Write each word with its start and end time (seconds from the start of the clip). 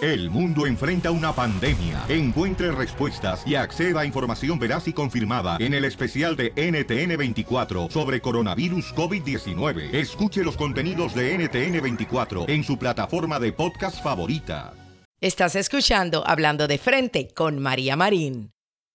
El 0.00 0.30
mundo 0.30 0.66
enfrenta 0.66 1.10
una 1.10 1.32
pandemia. 1.32 2.04
Encuentre 2.08 2.72
respuestas 2.72 3.46
y 3.46 3.54
acceda 3.54 4.00
a 4.00 4.04
información 4.04 4.58
veraz 4.58 4.88
y 4.88 4.92
confirmada 4.92 5.56
en 5.60 5.74
el 5.74 5.84
especial 5.84 6.36
de 6.36 6.54
NTN24 6.54 7.90
sobre 7.90 8.20
coronavirus 8.20 8.94
COVID-19. 8.94 9.94
Escuche 9.94 10.42
los 10.42 10.56
contenidos 10.56 11.14
de 11.14 11.38
NTN24 11.38 12.48
en 12.48 12.64
su 12.64 12.78
plataforma 12.78 13.38
de 13.38 13.52
podcast 13.52 14.02
favorita. 14.02 14.74
Estás 15.20 15.56
escuchando 15.56 16.22
Hablando 16.26 16.66
de 16.66 16.78
Frente 16.78 17.28
con 17.34 17.58
María 17.58 17.96
Marín. 17.96 18.53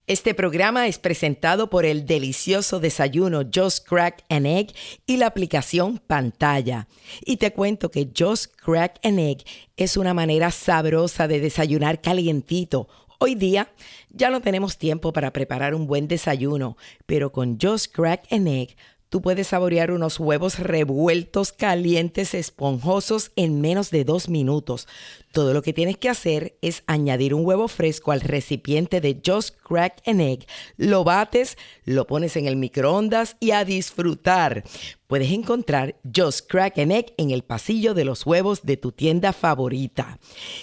Este 0.09 0.33
programa 0.33 0.87
es 0.87 0.97
presentado 0.97 1.69
por 1.69 1.85
el 1.85 2.07
delicioso 2.07 2.79
desayuno 2.79 3.43
Just 3.53 3.87
Crack 3.87 4.23
and 4.29 4.47
Egg 4.47 4.73
y 5.05 5.17
la 5.17 5.27
aplicación 5.27 5.99
Pantalla. 5.99 6.87
Y 7.23 7.37
te 7.37 7.53
cuento 7.53 7.91
que 7.91 8.09
Just 8.17 8.55
Crack 8.55 8.97
and 9.03 9.19
Egg 9.19 9.43
es 9.77 9.97
una 9.97 10.15
manera 10.15 10.49
sabrosa 10.49 11.27
de 11.27 11.39
desayunar 11.39 12.01
calientito. 12.01 12.87
Hoy 13.19 13.35
día 13.35 13.71
ya 14.09 14.31
no 14.31 14.41
tenemos 14.41 14.79
tiempo 14.79 15.13
para 15.13 15.31
preparar 15.31 15.75
un 15.75 15.85
buen 15.85 16.07
desayuno, 16.07 16.75
pero 17.05 17.31
con 17.31 17.59
Just 17.61 17.93
Crack 17.93 18.23
and 18.31 18.47
Egg 18.47 18.77
tú 19.09 19.21
puedes 19.21 19.47
saborear 19.47 19.91
unos 19.91 20.19
huevos 20.19 20.59
revueltos, 20.59 21.51
calientes, 21.51 22.33
esponjosos 22.33 23.31
en 23.35 23.59
menos 23.59 23.91
de 23.91 24.05
dos 24.05 24.29
minutos. 24.29 24.87
Todo 25.31 25.53
lo 25.53 25.61
que 25.61 25.73
tienes 25.73 25.97
que 25.97 26.09
hacer 26.09 26.57
es 26.61 26.83
añadir 26.87 27.33
un 27.33 27.45
huevo 27.45 27.67
fresco 27.67 28.11
al 28.11 28.21
recipiente 28.21 29.01
de 29.01 29.21
Just 29.25 29.55
Crack 29.61 30.01
an 30.07 30.21
Egg, 30.21 30.45
lo 30.77 31.03
bates, 31.03 31.57
lo 31.83 32.07
pones 32.07 32.35
en 32.37 32.47
el 32.47 32.55
microondas 32.55 33.35
y 33.39 33.51
a 33.51 33.65
disfrutar. 33.65 34.63
Puedes 35.09 35.31
encontrar 35.31 35.95
Just 36.15 36.47
Crack 36.47 36.77
an 36.77 36.91
Egg 36.91 37.15
en 37.17 37.31
el 37.31 37.41
pasillo 37.41 37.95
de 37.95 38.05
los 38.05 38.27
huevos 38.27 38.61
de 38.61 38.77
tu 38.77 38.91
tienda 38.91 39.33
favorita. 39.33 40.19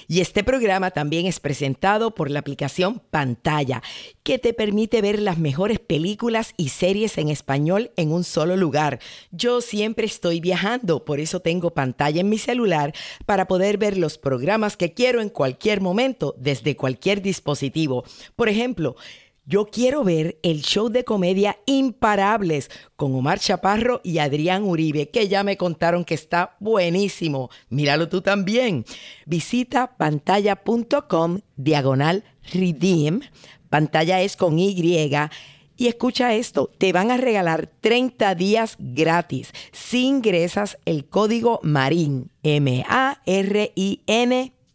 Y 0.06 0.20
este 0.20 0.44
programa 0.44 0.92
también 0.92 1.26
es 1.26 1.40
presentado 1.40 2.14
por 2.14 2.30
la 2.30 2.38
aplicación 2.38 3.02
Pantalla, 3.10 3.82
que 4.22 4.38
te 4.38 4.54
permite 4.54 5.02
ver 5.02 5.20
las 5.20 5.38
mejores 5.38 5.80
películas 5.80 6.54
y 6.56 6.68
series 6.68 7.18
en 7.18 7.28
español 7.28 7.90
en 7.96 8.12
un 8.12 8.22
solo 8.22 8.54
lugar. 8.56 9.00
Yo 9.32 9.60
siempre 9.60 10.06
estoy 10.06 10.38
viajando, 10.38 11.04
por 11.04 11.18
eso 11.18 11.40
tengo 11.40 11.74
pantalla 11.74 12.20
en 12.20 12.28
mi 12.28 12.38
celular 12.38 12.94
para 13.24 13.48
poder 13.48 13.78
ver 13.78 13.98
los 13.98 14.16
programas 14.16 14.76
que 14.76 14.94
quiero 14.94 15.22
en 15.22 15.28
cualquier 15.28 15.80
momento, 15.80 16.36
desde 16.38 16.76
cualquier 16.76 17.20
dispositivo. 17.20 18.04
Por 18.36 18.48
ejemplo, 18.48 18.94
yo 19.46 19.66
quiero 19.66 20.02
ver 20.02 20.38
el 20.42 20.62
show 20.62 20.88
de 20.88 21.04
comedia 21.04 21.56
Imparables 21.66 22.68
con 22.96 23.14
Omar 23.14 23.38
Chaparro 23.38 24.00
y 24.02 24.18
Adrián 24.18 24.64
Uribe, 24.64 25.08
que 25.10 25.28
ya 25.28 25.44
me 25.44 25.56
contaron 25.56 26.04
que 26.04 26.14
está 26.14 26.56
buenísimo. 26.58 27.48
Míralo 27.68 28.08
tú 28.08 28.22
también. 28.22 28.84
Visita 29.24 29.96
pantalla.com 29.96 31.42
diagonal 31.56 32.24
redeem. 32.52 33.20
Pantalla 33.70 34.20
es 34.20 34.36
con 34.36 34.58
Y. 34.58 34.74
Y 35.78 35.88
escucha 35.88 36.34
esto, 36.34 36.72
te 36.78 36.92
van 36.92 37.12
a 37.12 37.18
regalar 37.18 37.70
30 37.80 38.34
días 38.34 38.76
gratis 38.78 39.52
si 39.72 40.06
ingresas 40.06 40.78
el 40.86 41.06
código 41.06 41.60
MARIN, 41.62 42.30
M-A-R-I-N 42.42 42.96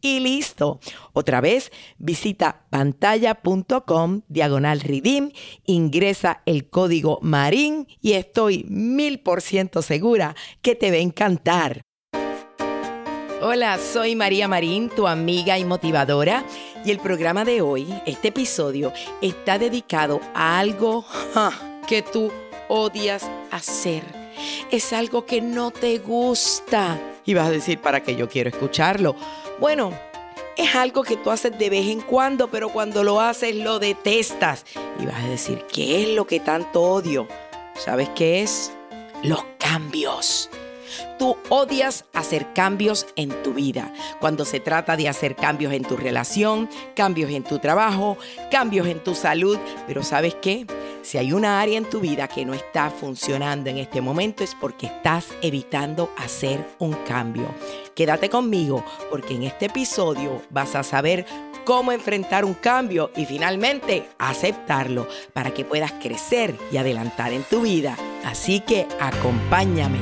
y 0.01 0.19
listo. 0.19 0.79
Otra 1.13 1.41
vez, 1.41 1.71
visita 1.97 2.65
pantalla.com 2.69 4.21
diagonal 4.27 4.81
redeem, 4.81 5.31
ingresa 5.65 6.41
el 6.45 6.69
código 6.69 7.19
MARIN 7.21 7.87
y 8.01 8.13
estoy 8.13 8.65
mil 8.67 9.19
por 9.19 9.41
ciento 9.41 9.81
segura 9.81 10.35
que 10.61 10.75
te 10.75 10.91
va 10.91 10.97
a 10.97 10.99
encantar. 10.99 11.81
Hola, 13.43 13.79
soy 13.79 14.15
María 14.15 14.47
Marín, 14.47 14.89
tu 14.89 15.07
amiga 15.07 15.57
y 15.57 15.65
motivadora, 15.65 16.45
y 16.85 16.91
el 16.91 16.99
programa 16.99 17.43
de 17.43 17.61
hoy, 17.61 17.87
este 18.05 18.27
episodio, 18.27 18.93
está 19.19 19.57
dedicado 19.57 20.21
a 20.35 20.59
algo 20.59 21.05
que 21.87 22.03
tú 22.03 22.31
odias 22.69 23.27
hacer. 23.49 24.03
Es 24.69 24.93
algo 24.93 25.25
que 25.25 25.41
no 25.41 25.71
te 25.71 25.97
gusta. 25.97 26.99
Y 27.25 27.33
vas 27.33 27.47
a 27.47 27.51
decir, 27.51 27.79
¿para 27.79 28.03
qué 28.03 28.15
yo 28.15 28.29
quiero 28.29 28.51
escucharlo? 28.51 29.15
Bueno, 29.61 29.91
es 30.57 30.73
algo 30.73 31.03
que 31.03 31.17
tú 31.17 31.29
haces 31.29 31.55
de 31.55 31.69
vez 31.69 31.85
en 31.85 32.01
cuando, 32.01 32.49
pero 32.49 32.69
cuando 32.69 33.03
lo 33.03 33.21
haces 33.21 33.55
lo 33.55 33.77
detestas. 33.77 34.65
Y 34.99 35.05
vas 35.05 35.23
a 35.23 35.27
decir, 35.27 35.63
¿qué 35.71 36.01
es 36.01 36.09
lo 36.15 36.25
que 36.25 36.39
tanto 36.39 36.81
odio? 36.81 37.27
¿Sabes 37.75 38.09
qué 38.15 38.41
es? 38.41 38.71
Los 39.21 39.45
cambios. 39.59 40.49
Tú 41.19 41.37
odias 41.49 42.05
hacer 42.11 42.53
cambios 42.53 43.05
en 43.15 43.29
tu 43.43 43.53
vida. 43.53 43.93
Cuando 44.19 44.45
se 44.45 44.59
trata 44.59 44.97
de 44.97 45.07
hacer 45.07 45.35
cambios 45.35 45.73
en 45.73 45.83
tu 45.83 45.95
relación, 45.95 46.67
cambios 46.95 47.29
en 47.29 47.43
tu 47.43 47.59
trabajo, 47.59 48.17
cambios 48.49 48.87
en 48.87 48.99
tu 48.99 49.13
salud. 49.13 49.59
Pero 49.85 50.01
¿sabes 50.01 50.33
qué? 50.41 50.65
Si 51.01 51.17
hay 51.17 51.33
una 51.33 51.59
área 51.59 51.77
en 51.77 51.89
tu 51.89 51.99
vida 51.99 52.27
que 52.27 52.45
no 52.45 52.53
está 52.53 52.89
funcionando 52.89 53.69
en 53.69 53.77
este 53.77 54.01
momento 54.01 54.43
es 54.43 54.55
porque 54.55 54.87
estás 54.87 55.27
evitando 55.41 56.11
hacer 56.17 56.65
un 56.79 56.93
cambio. 57.07 57.47
Quédate 57.95 58.29
conmigo 58.29 58.83
porque 59.09 59.35
en 59.35 59.43
este 59.43 59.65
episodio 59.65 60.41
vas 60.49 60.75
a 60.75 60.83
saber 60.83 61.25
cómo 61.65 61.91
enfrentar 61.91 62.45
un 62.45 62.53
cambio 62.53 63.11
y 63.15 63.25
finalmente 63.25 64.07
aceptarlo 64.19 65.07
para 65.33 65.51
que 65.53 65.65
puedas 65.65 65.91
crecer 65.93 66.55
y 66.71 66.77
adelantar 66.77 67.33
en 67.33 67.43
tu 67.43 67.61
vida. 67.61 67.97
Así 68.23 68.59
que 68.59 68.87
acompáñame. 68.99 69.99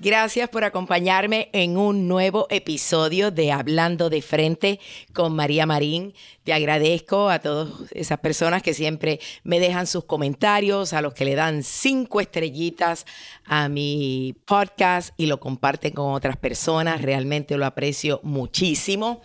Gracias 0.00 0.48
por 0.48 0.62
acompañarme 0.62 1.50
en 1.52 1.76
un 1.76 2.06
nuevo 2.06 2.46
episodio 2.50 3.32
de 3.32 3.50
Hablando 3.50 4.10
de 4.10 4.22
Frente 4.22 4.78
con 5.12 5.34
María 5.34 5.66
Marín. 5.66 6.14
Te 6.44 6.52
agradezco 6.52 7.28
a 7.28 7.40
todas 7.40 7.68
esas 7.90 8.20
personas 8.20 8.62
que 8.62 8.74
siempre 8.74 9.18
me 9.42 9.58
dejan 9.58 9.88
sus 9.88 10.04
comentarios, 10.04 10.92
a 10.92 11.02
los 11.02 11.14
que 11.14 11.24
le 11.24 11.34
dan 11.34 11.64
cinco 11.64 12.20
estrellitas 12.20 13.06
a 13.44 13.68
mi 13.68 14.36
podcast 14.44 15.10
y 15.16 15.26
lo 15.26 15.40
comparten 15.40 15.94
con 15.94 16.12
otras 16.14 16.36
personas. 16.36 17.02
Realmente 17.02 17.56
lo 17.56 17.66
aprecio 17.66 18.20
muchísimo. 18.22 19.20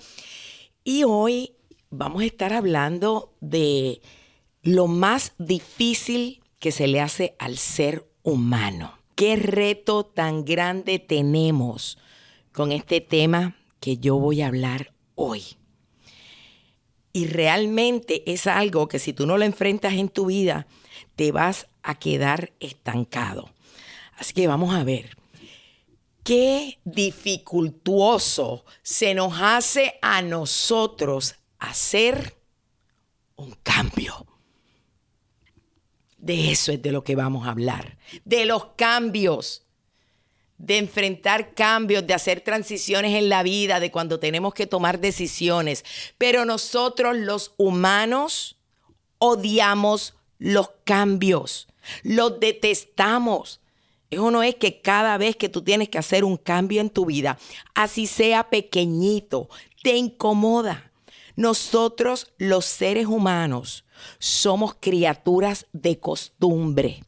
Y 0.84 1.04
hoy 1.04 1.54
vamos 1.92 2.24
a 2.24 2.26
estar 2.26 2.52
hablando 2.52 3.36
de 3.42 4.02
lo 4.64 4.88
más 4.88 5.34
difícil 5.38 6.42
que 6.58 6.72
se 6.72 6.88
le 6.88 7.00
hace 7.00 7.36
al 7.38 7.60
ser 7.60 8.08
humano. 8.24 9.03
¿Qué 9.16 9.36
reto 9.36 10.06
tan 10.06 10.44
grande 10.44 11.00
tenemos 11.00 11.98
con 12.52 12.72
este 12.72 13.00
tema 13.02 13.56
que 13.80 13.98
yo 13.98 14.18
voy 14.18 14.42
a 14.42 14.48
hablar 14.48 14.94
hoy? 15.16 15.44
Y 17.12 17.28
realmente 17.28 18.24
es 18.32 18.48
algo 18.48 18.88
que 18.88 18.98
si 18.98 19.14
tú 19.14 19.28
no 19.28 19.38
lo 19.38 19.46
enfrentas 19.46 19.94
en 19.94 20.10
tu 20.10 20.26
vida, 20.26 20.66
te 21.16 21.32
vas 21.32 21.68
a 21.84 21.96
quedar 21.96 22.54
estancado. 22.60 23.52
Así 24.18 24.34
que 24.34 24.48
vamos 24.48 24.74
a 24.74 24.84
ver. 24.84 25.16
Qué 26.24 26.80
dificultuoso 26.86 28.66
se 28.82 29.14
nos 29.14 29.34
hace 29.40 30.00
a 30.02 30.22
nosotros 30.22 31.36
hacer 31.60 32.36
un 33.36 33.52
cambio. 33.62 34.33
De 36.24 36.52
eso 36.52 36.72
es 36.72 36.82
de 36.82 36.94
lo 36.94 37.04
que 37.04 37.18
vamos 37.18 37.46
a 37.46 37.52
hablar. 37.52 37.98
De 38.24 38.46
los 38.46 38.68
cambios. 38.78 39.64
De 40.58 40.78
enfrentar 40.78 41.54
cambios, 41.54 42.08
de 42.08 42.14
hacer 42.14 42.40
transiciones 42.40 43.16
en 43.16 43.28
la 43.28 43.44
vida, 43.44 43.82
de 43.82 43.92
cuando 43.92 44.22
tenemos 44.22 44.54
que 44.54 44.66
tomar 44.66 45.02
decisiones. 45.02 45.84
Pero 46.18 46.46
nosotros 46.46 47.18
los 47.18 47.54
humanos 47.58 48.56
odiamos 49.18 50.16
los 50.40 50.70
cambios. 50.86 51.68
Los 52.04 52.40
detestamos. 52.40 53.60
Eso 54.10 54.32
no 54.32 54.44
es 54.44 54.56
que 54.56 54.80
cada 54.80 55.18
vez 55.18 55.36
que 55.36 55.50
tú 55.50 55.62
tienes 55.62 55.90
que 55.90 55.98
hacer 55.98 56.24
un 56.24 56.38
cambio 56.38 56.80
en 56.80 56.90
tu 56.90 57.06
vida, 57.06 57.38
así 57.76 58.08
sea 58.08 58.50
pequeñito, 58.50 59.50
te 59.82 59.98
incomoda. 59.98 60.90
Nosotros 61.36 62.32
los 62.38 62.64
seres 62.64 63.08
humanos 63.08 63.83
somos 64.20 64.76
criaturas 64.80 65.68
de 65.74 66.00
costumbre. 66.00 67.04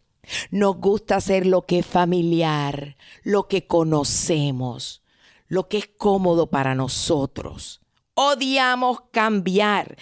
Nos 0.51 0.77
gusta 0.77 1.17
hacer 1.17 1.45
lo 1.45 1.63
que 1.63 1.79
es 1.79 1.85
familiar, 1.85 2.97
lo 3.23 3.47
que 3.47 3.67
conocemos, 3.67 5.03
lo 5.47 5.67
que 5.67 5.77
es 5.77 5.87
cómodo 5.87 6.47
para 6.47 6.75
nosotros. 6.75 7.81
Odiamos 8.15 9.01
cambiar. 9.11 9.97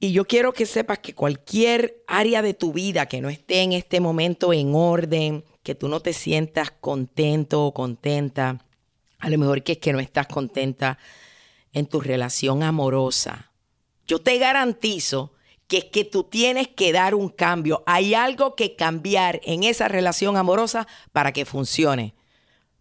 Y 0.00 0.12
yo 0.12 0.26
quiero 0.26 0.52
que 0.52 0.66
sepas 0.66 1.00
que 1.00 1.14
cualquier 1.14 2.04
área 2.06 2.42
de 2.42 2.54
tu 2.54 2.72
vida 2.72 3.06
que 3.06 3.20
no 3.20 3.28
esté 3.28 3.62
en 3.62 3.72
este 3.72 4.00
momento 4.00 4.52
en 4.52 4.74
orden, 4.74 5.44
que 5.62 5.74
tú 5.74 5.88
no 5.88 6.00
te 6.00 6.12
sientas 6.12 6.70
contento 6.70 7.64
o 7.64 7.74
contenta, 7.74 8.64
a 9.18 9.30
lo 9.30 9.38
mejor 9.38 9.62
que 9.62 9.72
es 9.72 9.78
que 9.78 9.92
no 9.92 9.98
estás 9.98 10.28
contenta 10.28 10.98
en 11.72 11.86
tu 11.86 12.00
relación 12.00 12.62
amorosa, 12.62 13.52
yo 14.06 14.20
te 14.20 14.38
garantizo 14.38 15.32
que 15.68 15.78
es 15.78 15.84
que 15.84 16.04
tú 16.04 16.24
tienes 16.24 16.66
que 16.68 16.92
dar 16.92 17.14
un 17.14 17.28
cambio. 17.28 17.84
Hay 17.86 18.14
algo 18.14 18.56
que 18.56 18.74
cambiar 18.74 19.40
en 19.44 19.62
esa 19.62 19.86
relación 19.86 20.36
amorosa 20.36 20.88
para 21.12 21.32
que 21.32 21.44
funcione. 21.44 22.14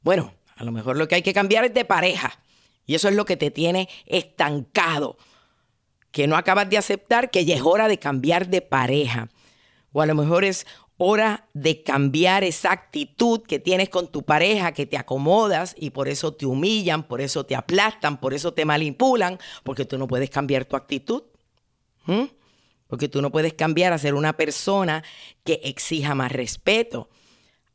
Bueno, 0.02 0.34
a 0.56 0.64
lo 0.64 0.72
mejor 0.72 0.98
lo 0.98 1.08
que 1.08 1.16
hay 1.16 1.22
que 1.22 1.34
cambiar 1.34 1.66
es 1.66 1.74
de 1.74 1.86
pareja. 1.86 2.40
Y 2.86 2.96
eso 2.96 3.10
es 3.10 3.16
lo 3.16 3.26
que 3.26 3.36
te 3.36 3.52
tiene 3.52 3.90
estancado. 4.06 5.18
Que 6.12 6.28
no 6.28 6.38
acabas 6.38 6.70
de 6.70 6.78
aceptar 6.78 7.30
que 7.30 7.44
ya 7.44 7.56
es 7.56 7.62
hora 7.62 7.90
de 7.90 8.00
cambiar 8.00 8.48
de 8.48 8.62
pareja. 8.62 9.30
O 9.92 10.02
a 10.02 10.06
lo 10.06 10.16
mejor 10.16 10.46
es 10.46 10.66
hora 10.96 11.50
de 11.54 11.84
cambiar 11.84 12.46
esa 12.46 12.72
actitud 12.72 13.42
que 13.42 13.60
tienes 13.60 13.90
con 13.90 14.08
tu 14.08 14.24
pareja, 14.24 14.72
que 14.72 14.86
te 14.86 14.98
acomodas 14.98 15.76
y 15.78 15.90
por 15.90 16.08
eso 16.08 16.34
te 16.34 16.46
humillan, 16.46 17.04
por 17.04 17.20
eso 17.20 17.46
te 17.46 17.56
aplastan, 17.56 18.20
por 18.20 18.34
eso 18.34 18.54
te 18.54 18.64
manipulan, 18.64 19.38
porque 19.64 19.84
tú 19.84 19.98
no 19.98 20.08
puedes 20.08 20.30
cambiar 20.30 20.64
tu 20.64 20.78
actitud. 20.78 21.24
Porque 22.88 23.10
tú 23.10 23.22
no 23.22 23.32
puedes 23.32 23.54
cambiar 23.54 23.94
a 23.94 23.98
ser 23.98 24.14
una 24.14 24.38
persona 24.38 25.04
que 25.44 25.62
exija 25.64 26.16
más 26.16 26.32
respeto. 26.32 27.10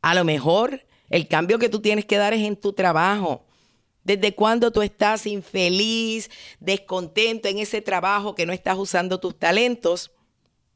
A 0.00 0.14
lo 0.14 0.24
mejor 0.24 0.84
el 1.10 1.28
cambio 1.28 1.58
que 1.58 1.68
tú 1.68 1.80
tienes 1.80 2.06
que 2.06 2.16
dar 2.16 2.32
es 2.32 2.40
en 2.40 2.56
tu 2.56 2.72
trabajo. 2.72 3.46
¿Desde 4.04 4.34
cuándo 4.34 4.72
tú 4.72 4.82
estás 4.82 5.26
infeliz, 5.26 6.30
descontento 6.58 7.48
en 7.48 7.58
ese 7.58 7.82
trabajo 7.82 8.34
que 8.34 8.46
no 8.46 8.52
estás 8.52 8.76
usando 8.78 9.20
tus 9.20 9.38
talentos? 9.38 10.10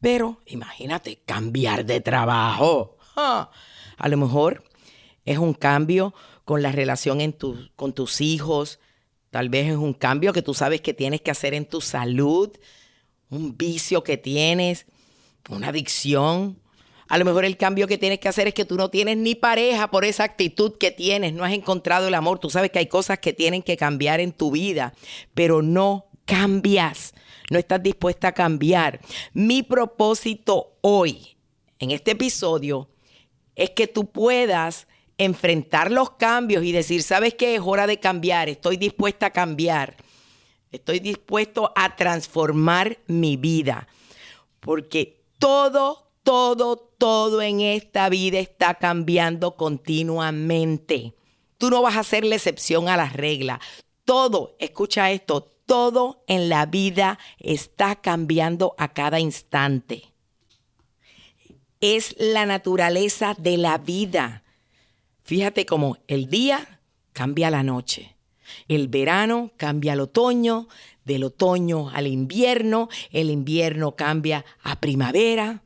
Pero 0.00 0.40
imagínate, 0.46 1.22
cambiar 1.24 1.84
de 1.84 2.00
trabajo. 2.00 2.96
A 3.16 4.08
lo 4.08 4.16
mejor 4.16 4.62
es 5.24 5.38
un 5.38 5.54
cambio 5.54 6.14
con 6.44 6.62
la 6.62 6.70
relación 6.70 7.20
en 7.20 7.36
con 7.74 7.92
tus 7.92 8.20
hijos. 8.20 8.78
Tal 9.30 9.48
vez 9.48 9.68
es 9.68 9.76
un 9.76 9.94
cambio 9.94 10.32
que 10.32 10.42
tú 10.42 10.54
sabes 10.54 10.80
que 10.80 10.94
tienes 10.94 11.20
que 11.20 11.30
hacer 11.30 11.54
en 11.54 11.66
tu 11.66 11.80
salud, 11.80 12.50
un 13.31 13.56
vicio 13.56 14.02
que 14.02 14.17
tienes, 14.17 14.87
una 15.49 15.69
adicción. 15.69 16.58
A 17.08 17.19
lo 17.19 17.25
mejor 17.25 17.44
el 17.44 17.56
cambio 17.56 17.87
que 17.87 17.99
tienes 17.99 18.19
que 18.19 18.28
hacer 18.28 18.49
es 18.49 18.55
que 18.55 18.64
tú 18.64 18.76
no 18.76 18.90
tienes 18.90 19.17
ni 19.17 19.34
pareja 19.34 19.90
por 19.90 20.05
esa 20.05 20.25
actitud 20.25 20.76
que 20.78 20.90
tienes, 20.90 21.32
no 21.32 21.44
has 21.44 21.52
encontrado 21.52 22.08
el 22.08 22.14
amor. 22.14 22.38
Tú 22.38 22.50
sabes 22.50 22.70
que 22.70 22.81
hay 22.81 22.87
cosas 22.87 23.19
que 23.19 23.32
tienen 23.32 23.62
que 23.62 23.76
cambiar 23.76 24.20
en 24.20 24.32
tu 24.32 24.50
vida, 24.50 24.94
pero 25.34 25.62
no 25.62 26.06
cambias 26.25 27.14
no 27.50 27.58
estás 27.58 27.82
dispuesta 27.82 28.28
a 28.28 28.32
cambiar. 28.32 29.00
Mi 29.32 29.62
propósito 29.62 30.76
hoy, 30.81 31.37
en 31.78 31.90
este 31.90 32.12
episodio, 32.12 32.88
es 33.55 33.70
que 33.70 33.87
tú 33.87 34.11
puedas 34.11 34.87
enfrentar 35.19 35.90
los 35.90 36.11
cambios 36.11 36.64
y 36.64 36.73
decir, 36.73 37.02
¿sabes 37.02 37.34
qué? 37.34 37.55
Es 37.55 37.62
hora 37.64 37.87
de 37.87 37.99
cambiar, 37.99 38.49
estoy 38.49 38.76
dispuesta 38.76 39.26
a 39.26 39.31
cambiar, 39.31 39.96
estoy 40.76 41.00
dispuesto 41.00 41.73
a 41.75 41.96
transformar 41.96 42.99
mi 43.06 43.37
vida, 43.37 43.88
porque 44.61 45.23
todo, 45.38 46.11
todo, 46.23 46.76
todo 46.76 47.43
en 47.43 47.61
esta 47.61 48.08
vida 48.08 48.38
está 48.38 48.75
cambiando 48.75 49.56
continuamente. 49.56 51.14
Tú 51.58 51.70
no 51.70 51.82
vas 51.82 51.96
a 51.96 52.05
ser 52.05 52.25
la 52.25 52.37
excepción 52.37 52.88
a 52.88 52.96
la 52.96 53.08
regla. 53.08 53.61
Todo, 54.05 54.56
escucha 54.58 55.11
esto, 55.11 55.43
todo 55.67 56.23
en 56.26 56.49
la 56.49 56.67
vida 56.67 57.19
está 57.38 57.96
cambiando 57.96 58.75
a 58.78 58.93
cada 58.93 59.20
instante. 59.20 60.12
Es 61.81 62.14
la 62.19 62.46
naturaleza 62.46 63.34
de 63.38 63.56
la 63.56 63.78
vida. 63.78 64.44
Fíjate 65.25 65.67
cómo 65.67 65.99
el 66.06 66.31
día 66.31 66.81
cambia 67.12 67.50
la 67.50 67.62
noche. 67.62 68.15
El 68.69 68.88
verano 68.88 69.52
cambia 69.56 69.93
al 69.93 70.00
otoño, 70.00 70.69
del 71.04 71.25
otoño 71.25 71.90
al 71.90 72.06
invierno, 72.06 72.88
el 73.12 73.31
invierno 73.31 73.94
cambia 73.94 74.44
a 74.62 74.81
primavera, 74.81 75.62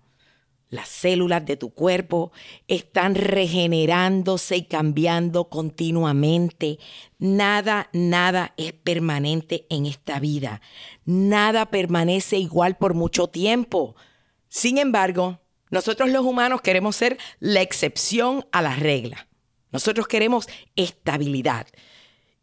las 0.71 0.89
células 0.89 1.45
de 1.47 1.57
tu 1.57 1.71
cuerpo 1.71 2.31
están 2.69 3.17
regenerándose 3.17 4.57
y 4.57 4.63
cambiando 4.63 5.49
continuamente. 5.49 6.79
Nada, 7.19 7.91
nada 7.93 8.55
es 8.57 8.73
permanente 8.73 9.67
en 9.69 9.87
esta 9.87 10.21
vida. 10.21 10.61
Nada 11.05 11.71
permanece 11.71 12.39
igual 12.39 12.77
por 12.77 12.95
mucho 12.95 13.27
tiempo. 13.27 13.97
Sin 14.49 14.79
embargo, 14.79 15.41
nosotros 15.71 16.09
los 16.09 16.25
humanos 16.25 16.61
queremos 16.61 16.95
ser 16.95 17.19
la 17.41 17.63
excepción 17.63 18.47
a 18.53 18.63
la 18.63 18.77
regla. 18.77 19.27
Nosotros 19.73 20.07
queremos 20.07 20.49
estabilidad. 20.77 21.67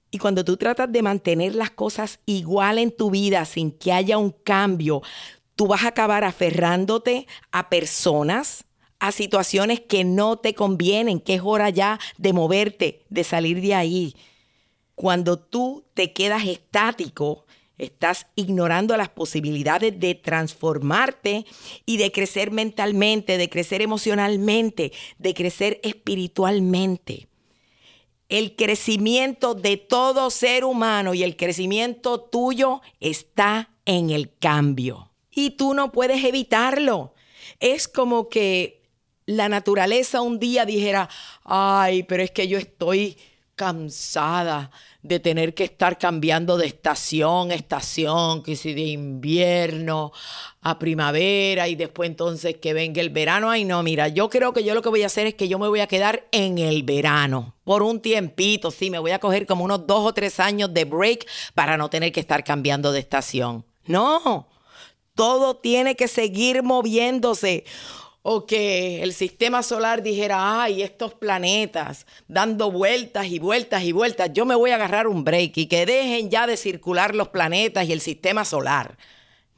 Y 0.09 0.19
cuando 0.19 0.45
tú 0.45 0.57
tratas 0.57 0.91
de 0.91 1.01
mantener 1.01 1.55
las 1.55 1.71
cosas 1.71 2.19
igual 2.25 2.77
en 2.77 2.91
tu 2.91 3.11
vida 3.11 3.43
sin 3.45 3.71
que 3.71 3.91
haya 3.91 4.17
un 4.17 4.31
cambio, 4.31 5.01
tú 5.55 5.67
vas 5.67 5.83
a 5.83 5.89
acabar 5.89 6.23
aferrándote 6.23 7.27
a 7.51 7.69
personas, 7.69 8.65
a 8.99 9.11
situaciones 9.11 9.81
que 9.81 10.03
no 10.03 10.37
te 10.37 10.53
convienen, 10.53 11.19
que 11.19 11.35
es 11.35 11.41
hora 11.43 11.69
ya 11.69 11.99
de 12.17 12.31
moverte, 12.31 13.05
de 13.09 13.23
salir 13.23 13.61
de 13.61 13.73
ahí. 13.73 14.15
Cuando 14.95 15.37
tú 15.37 15.85
te 15.93 16.13
quedas 16.13 16.45
estático, 16.45 17.45
estás 17.77 18.27
ignorando 18.35 18.95
las 18.97 19.09
posibilidades 19.09 19.99
de 19.99 20.15
transformarte 20.15 21.45
y 21.85 21.97
de 21.97 22.11
crecer 22.11 22.51
mentalmente, 22.51 23.37
de 23.37 23.49
crecer 23.49 23.81
emocionalmente, 23.81 24.91
de 25.17 25.33
crecer 25.33 25.79
espiritualmente. 25.83 27.27
El 28.29 28.55
crecimiento 28.55 29.55
de 29.55 29.77
todo 29.77 30.29
ser 30.29 30.65
humano 30.65 31.13
y 31.13 31.23
el 31.23 31.37
crecimiento 31.37 32.19
tuyo 32.19 32.81
está 32.99 33.69
en 33.85 34.09
el 34.09 34.35
cambio 34.37 35.11
y 35.37 35.51
tú 35.51 35.73
no 35.73 35.91
puedes 35.91 36.23
evitarlo. 36.23 37.13
Es 37.59 37.87
como 37.87 38.27
que 38.27 38.81
la 39.27 39.49
naturaleza 39.49 40.21
un 40.21 40.39
día 40.39 40.65
dijera, 40.65 41.09
ay, 41.43 42.03
pero 42.03 42.23
es 42.23 42.31
que 42.31 42.47
yo 42.47 42.57
estoy 42.57 43.17
cansada 43.57 44.71
de 45.01 45.19
tener 45.19 45.53
que 45.53 45.65
estar 45.65 45.97
cambiando 45.97 46.57
de 46.57 46.67
estación 46.67 47.51
estación, 47.51 48.43
que 48.43 48.55
si 48.55 48.73
de 48.73 48.83
invierno 48.83 50.13
a 50.61 50.79
primavera 50.79 51.67
y 51.67 51.75
después 51.75 52.09
entonces 52.09 52.55
que 52.55 52.73
venga 52.73 53.01
el 53.01 53.09
verano. 53.09 53.49
Ay, 53.49 53.65
no, 53.65 53.83
mira, 53.83 54.07
yo 54.07 54.29
creo 54.29 54.53
que 54.53 54.63
yo 54.63 54.73
lo 54.73 54.81
que 54.81 54.89
voy 54.89 55.03
a 55.03 55.07
hacer 55.07 55.27
es 55.27 55.33
que 55.33 55.49
yo 55.49 55.59
me 55.59 55.67
voy 55.67 55.81
a 55.81 55.87
quedar 55.87 56.25
en 56.31 56.57
el 56.59 56.83
verano 56.83 57.57
por 57.67 57.83
un 57.83 57.99
tiempito, 57.99 58.71
sí, 58.71 58.89
me 58.89 58.97
voy 58.97 59.11
a 59.11 59.19
coger 59.19 59.45
como 59.45 59.65
unos 59.65 59.85
dos 59.85 60.05
o 60.05 60.13
tres 60.13 60.39
años 60.39 60.73
de 60.73 60.85
break 60.85 61.27
para 61.53 61.75
no 61.75 61.89
tener 61.89 62.13
que 62.13 62.21
estar 62.21 62.45
cambiando 62.45 62.93
de 62.93 63.01
estación. 63.01 63.65
No, 63.85 64.47
todo 65.15 65.57
tiene 65.57 65.95
que 65.95 66.07
seguir 66.07 66.63
moviéndose. 66.63 67.65
O 68.29 68.45
que 68.45 69.01
el 69.03 69.13
sistema 69.13 69.63
solar 69.63 70.03
dijera, 70.03 70.61
ay, 70.61 70.81
estos 70.81 71.13
planetas 71.13 72.05
dando 72.27 72.69
vueltas 72.69 73.27
y 73.27 73.39
vueltas 73.39 73.83
y 73.83 73.93
vueltas, 73.93 74.31
yo 74.33 74.45
me 74.45 74.53
voy 74.53 74.71
a 74.71 74.75
agarrar 74.75 75.07
un 75.07 75.23
break 75.23 75.55
y 75.55 75.67
que 75.67 75.85
dejen 75.85 76.29
ya 76.29 76.45
de 76.45 76.57
circular 76.57 77.15
los 77.15 77.29
planetas 77.29 77.87
y 77.87 77.93
el 77.93 78.01
sistema 78.01 78.43
solar. 78.43 78.97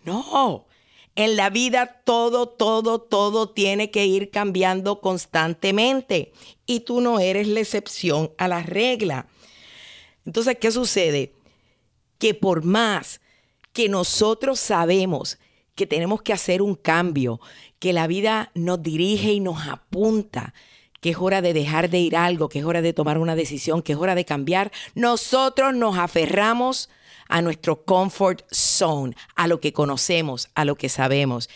No, 0.04 0.68
en 1.16 1.36
la 1.36 1.50
vida 1.50 2.00
todo, 2.04 2.48
todo, 2.48 3.02
todo 3.02 3.50
tiene 3.50 3.90
que 3.90 4.06
ir 4.06 4.30
cambiando 4.30 5.02
constantemente 5.02 6.32
y 6.68 6.82
tú 6.82 7.02
no 7.02 7.20
eres 7.20 7.48
la 7.48 7.62
excepción 7.62 8.32
a 8.38 8.48
la 8.48 8.62
regla. 8.62 9.26
Entonces, 10.28 10.60
¿qué 10.62 10.70
sucede? 10.70 11.34
Que 12.20 12.36
por 12.36 12.64
más 12.64 13.20
que 13.74 13.90
nosotros 13.90 14.60
sabemos 14.60 15.40
que 15.74 15.88
tenemos 15.88 16.22
que 16.22 16.34
hacer 16.34 16.62
un 16.62 16.76
cambio, 16.76 17.40
que 17.80 17.94
la 17.94 18.08
vida 18.08 18.52
nos 18.54 18.84
dirige 18.84 19.34
y 19.34 19.40
nos 19.40 19.68
apunta, 19.68 20.54
que 21.02 21.12
es 21.12 21.18
hora 21.18 21.42
de 21.42 21.54
dejar 21.54 21.90
de 21.90 22.00
ir 22.00 22.16
algo, 22.16 22.50
que 22.50 22.60
es 22.60 22.66
hora 22.66 22.82
de 22.82 22.94
tomar 22.94 23.18
una 23.18 23.36
decisión, 23.36 23.82
que 23.82 23.94
es 23.94 23.98
hora 23.98 24.16
de 24.16 24.26
cambiar, 24.26 24.72
nosotros 24.96 25.74
nos 25.74 25.98
aferramos 25.98 26.90
a 27.30 27.42
nuestro 27.42 27.86
comfort 27.86 28.44
zone, 28.52 29.16
a 29.36 29.48
lo 29.48 29.60
que 29.62 29.72
conocemos, 29.72 30.50
a 30.56 30.66
lo 30.66 30.76
que 30.76 30.90
sabemos. 30.90 31.50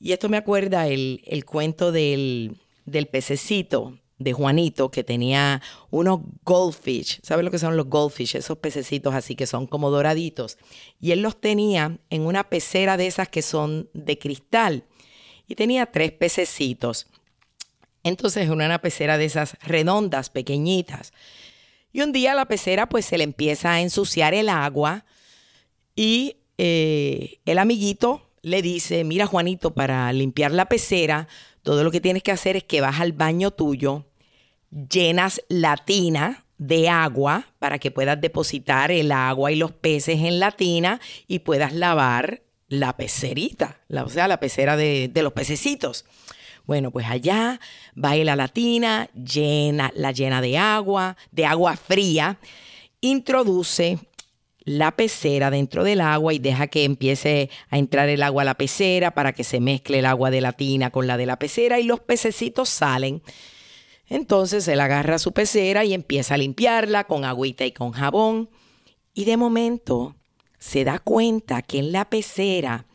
Y 0.00 0.12
esto 0.12 0.28
me 0.28 0.36
acuerda 0.36 0.88
el, 0.88 1.22
el 1.26 1.44
cuento 1.44 1.92
del, 1.92 2.56
del 2.86 3.06
pececito 3.06 3.98
de 4.18 4.32
Juanito 4.32 4.90
que 4.90 5.04
tenía 5.04 5.60
unos 5.90 6.20
goldfish. 6.44 7.20
¿Sabes 7.22 7.44
lo 7.44 7.50
que 7.50 7.58
son 7.58 7.76
los 7.76 7.86
goldfish? 7.86 8.36
Esos 8.36 8.58
pececitos 8.58 9.14
así 9.14 9.36
que 9.36 9.46
son 9.46 9.66
como 9.66 9.90
doraditos. 9.90 10.58
Y 11.00 11.12
él 11.12 11.20
los 11.20 11.40
tenía 11.40 11.98
en 12.10 12.22
una 12.22 12.48
pecera 12.48 12.96
de 12.96 13.06
esas 13.06 13.28
que 13.28 13.42
son 13.42 13.90
de 13.92 14.18
cristal. 14.18 14.84
Y 15.46 15.54
tenía 15.54 15.86
tres 15.86 16.12
pececitos. 16.12 17.06
Entonces, 18.02 18.44
en 18.44 18.52
una 18.52 18.80
pecera 18.80 19.18
de 19.18 19.24
esas 19.24 19.56
redondas, 19.62 20.30
pequeñitas. 20.30 21.12
Y 21.92 22.02
un 22.02 22.12
día 22.12 22.34
la 22.34 22.46
pecera 22.46 22.88
pues 22.88 23.06
se 23.06 23.18
le 23.18 23.24
empieza 23.24 23.72
a 23.72 23.80
ensuciar 23.80 24.34
el 24.34 24.48
agua 24.48 25.06
y 25.94 26.36
eh, 26.58 27.40
el 27.46 27.58
amiguito 27.58 28.30
le 28.42 28.62
dice, 28.62 29.02
mira 29.02 29.26
Juanito, 29.26 29.74
para 29.74 30.12
limpiar 30.12 30.52
la 30.52 30.66
pecera, 30.66 31.26
todo 31.62 31.82
lo 31.82 31.90
que 31.90 32.00
tienes 32.00 32.22
que 32.22 32.32
hacer 32.32 32.54
es 32.56 32.64
que 32.64 32.80
vas 32.80 33.00
al 33.00 33.12
baño 33.12 33.50
tuyo, 33.50 34.04
llenas 34.70 35.42
la 35.48 35.76
tina 35.76 36.44
de 36.58 36.88
agua 36.88 37.46
para 37.58 37.78
que 37.78 37.90
puedas 37.90 38.20
depositar 38.20 38.90
el 38.90 39.10
agua 39.10 39.50
y 39.50 39.56
los 39.56 39.72
peces 39.72 40.20
en 40.20 40.38
la 40.38 40.52
tina 40.52 41.00
y 41.26 41.40
puedas 41.40 41.72
lavar 41.72 42.42
la 42.68 42.96
pecerita, 42.96 43.80
o 43.90 44.08
sea, 44.08 44.28
la 44.28 44.40
pecera 44.40 44.76
de, 44.76 45.10
los 45.14 45.32
pececitos. 45.32 46.04
Bueno, 46.64 46.90
pues 46.90 47.06
allá 47.06 47.60
va 47.96 48.10
a 48.10 48.16
la 48.16 48.48
tina, 48.48 49.08
llena, 49.14 49.92
la 49.94 50.10
llena 50.10 50.40
de 50.40 50.58
agua, 50.58 51.16
de 51.30 51.46
agua 51.46 51.76
fría, 51.76 52.38
introduce 53.00 53.98
la 54.64 54.90
pecera 54.96 55.50
dentro 55.50 55.84
del 55.84 56.00
agua 56.00 56.34
y 56.34 56.40
deja 56.40 56.66
que 56.66 56.82
empiece 56.82 57.50
a 57.70 57.78
entrar 57.78 58.08
el 58.08 58.20
agua 58.24 58.42
a 58.42 58.46
la 58.46 58.56
pecera 58.56 59.12
para 59.12 59.32
que 59.32 59.44
se 59.44 59.60
mezcle 59.60 60.00
el 60.00 60.06
agua 60.06 60.32
de 60.32 60.40
la 60.40 60.52
tina 60.52 60.90
con 60.90 61.06
la 61.06 61.16
de 61.16 61.26
la 61.26 61.38
pecera 61.38 61.78
y 61.78 61.84
los 61.84 62.00
pececitos 62.00 62.68
salen. 62.68 63.22
Entonces 64.08 64.66
él 64.66 64.80
agarra 64.80 65.20
su 65.20 65.30
pecera 65.30 65.84
y 65.84 65.94
empieza 65.94 66.34
a 66.34 66.38
limpiarla 66.38 67.04
con 67.04 67.24
agüita 67.24 67.64
y 67.64 67.70
con 67.70 67.92
jabón. 67.92 68.50
Y 69.14 69.24
de 69.24 69.36
momento 69.36 70.15
se 70.58 70.84
da 70.84 70.98
cuenta 70.98 71.62
que 71.62 71.78
en 71.78 71.92
la 71.92 72.08
pecera 72.08 72.86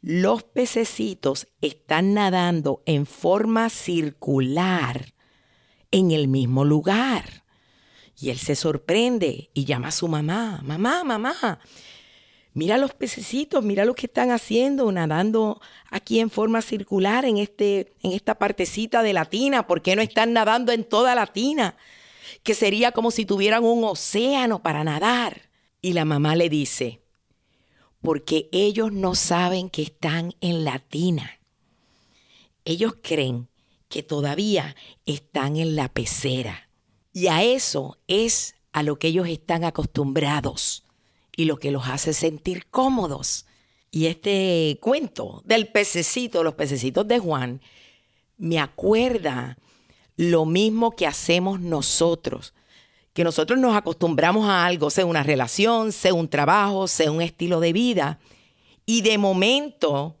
los 0.00 0.42
pececitos 0.42 1.48
están 1.62 2.12
nadando 2.12 2.82
en 2.84 3.06
forma 3.06 3.70
circular 3.70 5.14
en 5.90 6.10
el 6.10 6.28
mismo 6.28 6.64
lugar. 6.64 7.44
Y 8.20 8.30
él 8.30 8.38
se 8.38 8.54
sorprende 8.54 9.50
y 9.54 9.64
llama 9.64 9.88
a 9.88 9.92
su 9.92 10.06
mamá, 10.06 10.60
mamá, 10.62 11.04
mamá, 11.04 11.58
mira 12.52 12.78
los 12.78 12.92
pececitos, 12.94 13.64
mira 13.64 13.84
lo 13.84 13.94
que 13.94 14.06
están 14.06 14.30
haciendo, 14.30 14.92
nadando 14.92 15.60
aquí 15.90 16.20
en 16.20 16.30
forma 16.30 16.62
circular 16.62 17.24
en, 17.24 17.38
este, 17.38 17.94
en 18.02 18.12
esta 18.12 18.36
partecita 18.36 19.02
de 19.02 19.12
la 19.12 19.24
tina, 19.24 19.66
¿por 19.66 19.82
qué 19.82 19.96
no 19.96 20.02
están 20.02 20.32
nadando 20.32 20.70
en 20.72 20.84
toda 20.84 21.14
la 21.14 21.26
tina? 21.26 21.76
Que 22.42 22.54
sería 22.54 22.92
como 22.92 23.10
si 23.10 23.24
tuvieran 23.24 23.64
un 23.64 23.84
océano 23.84 24.62
para 24.62 24.84
nadar. 24.84 25.53
Y 25.84 25.92
la 25.92 26.06
mamá 26.06 26.34
le 26.34 26.48
dice, 26.48 27.02
porque 28.00 28.48
ellos 28.52 28.90
no 28.90 29.14
saben 29.14 29.68
que 29.68 29.82
están 29.82 30.34
en 30.40 30.64
la 30.64 30.78
tina. 30.78 31.40
Ellos 32.64 32.94
creen 33.02 33.48
que 33.90 34.02
todavía 34.02 34.76
están 35.04 35.58
en 35.58 35.76
la 35.76 35.92
pecera. 35.92 36.70
Y 37.12 37.26
a 37.26 37.42
eso 37.42 37.98
es 38.06 38.54
a 38.72 38.82
lo 38.82 38.98
que 38.98 39.08
ellos 39.08 39.28
están 39.28 39.62
acostumbrados 39.62 40.84
y 41.36 41.44
lo 41.44 41.58
que 41.58 41.70
los 41.70 41.86
hace 41.86 42.14
sentir 42.14 42.64
cómodos. 42.70 43.44
Y 43.90 44.06
este 44.06 44.78
cuento 44.80 45.42
del 45.44 45.68
pececito, 45.68 46.42
los 46.42 46.54
pececitos 46.54 47.06
de 47.06 47.18
Juan, 47.18 47.60
me 48.38 48.58
acuerda 48.58 49.58
lo 50.16 50.46
mismo 50.46 50.96
que 50.96 51.06
hacemos 51.06 51.60
nosotros 51.60 52.54
que 53.14 53.24
nosotros 53.24 53.58
nos 53.58 53.74
acostumbramos 53.74 54.46
a 54.48 54.66
algo, 54.66 54.90
sea 54.90 55.06
una 55.06 55.22
relación, 55.22 55.92
sea 55.92 56.12
un 56.12 56.28
trabajo, 56.28 56.88
sea 56.88 57.10
un 57.10 57.22
estilo 57.22 57.60
de 57.60 57.72
vida, 57.72 58.18
y 58.84 59.00
de 59.00 59.16
momento 59.16 60.16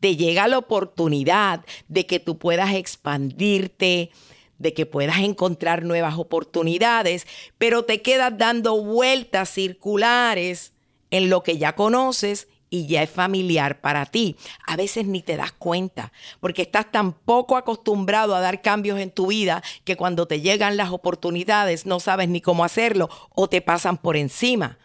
te 0.00 0.16
llega 0.16 0.48
la 0.48 0.58
oportunidad 0.58 1.64
de 1.88 2.04
que 2.04 2.20
tú 2.20 2.36
puedas 2.36 2.74
expandirte, 2.74 4.10
de 4.58 4.74
que 4.74 4.84
puedas 4.84 5.20
encontrar 5.20 5.84
nuevas 5.84 6.18
oportunidades, 6.18 7.26
pero 7.56 7.84
te 7.84 8.02
quedas 8.02 8.36
dando 8.36 8.82
vueltas 8.82 9.48
circulares 9.48 10.72
en 11.10 11.30
lo 11.30 11.42
que 11.42 11.56
ya 11.56 11.74
conoces 11.74 12.48
y 12.74 12.88
ya 12.88 13.04
es 13.04 13.10
familiar 13.10 13.80
para 13.80 14.04
ti. 14.04 14.34
A 14.66 14.74
veces 14.74 15.06
ni 15.06 15.22
te 15.22 15.36
das 15.36 15.52
cuenta, 15.52 16.12
porque 16.40 16.62
estás 16.62 16.90
tan 16.90 17.12
poco 17.12 17.56
acostumbrado 17.56 18.34
a 18.34 18.40
dar 18.40 18.62
cambios 18.62 18.98
en 18.98 19.12
tu 19.12 19.28
vida 19.28 19.62
que 19.84 19.96
cuando 19.96 20.26
te 20.26 20.40
llegan 20.40 20.76
las 20.76 20.90
oportunidades 20.90 21.86
no 21.86 22.00
sabes 22.00 22.28
ni 22.28 22.40
cómo 22.40 22.64
hacerlo 22.64 23.08
o 23.30 23.48
te 23.48 23.60
pasan 23.60 23.96
por 23.96 24.16
encima. 24.16 24.78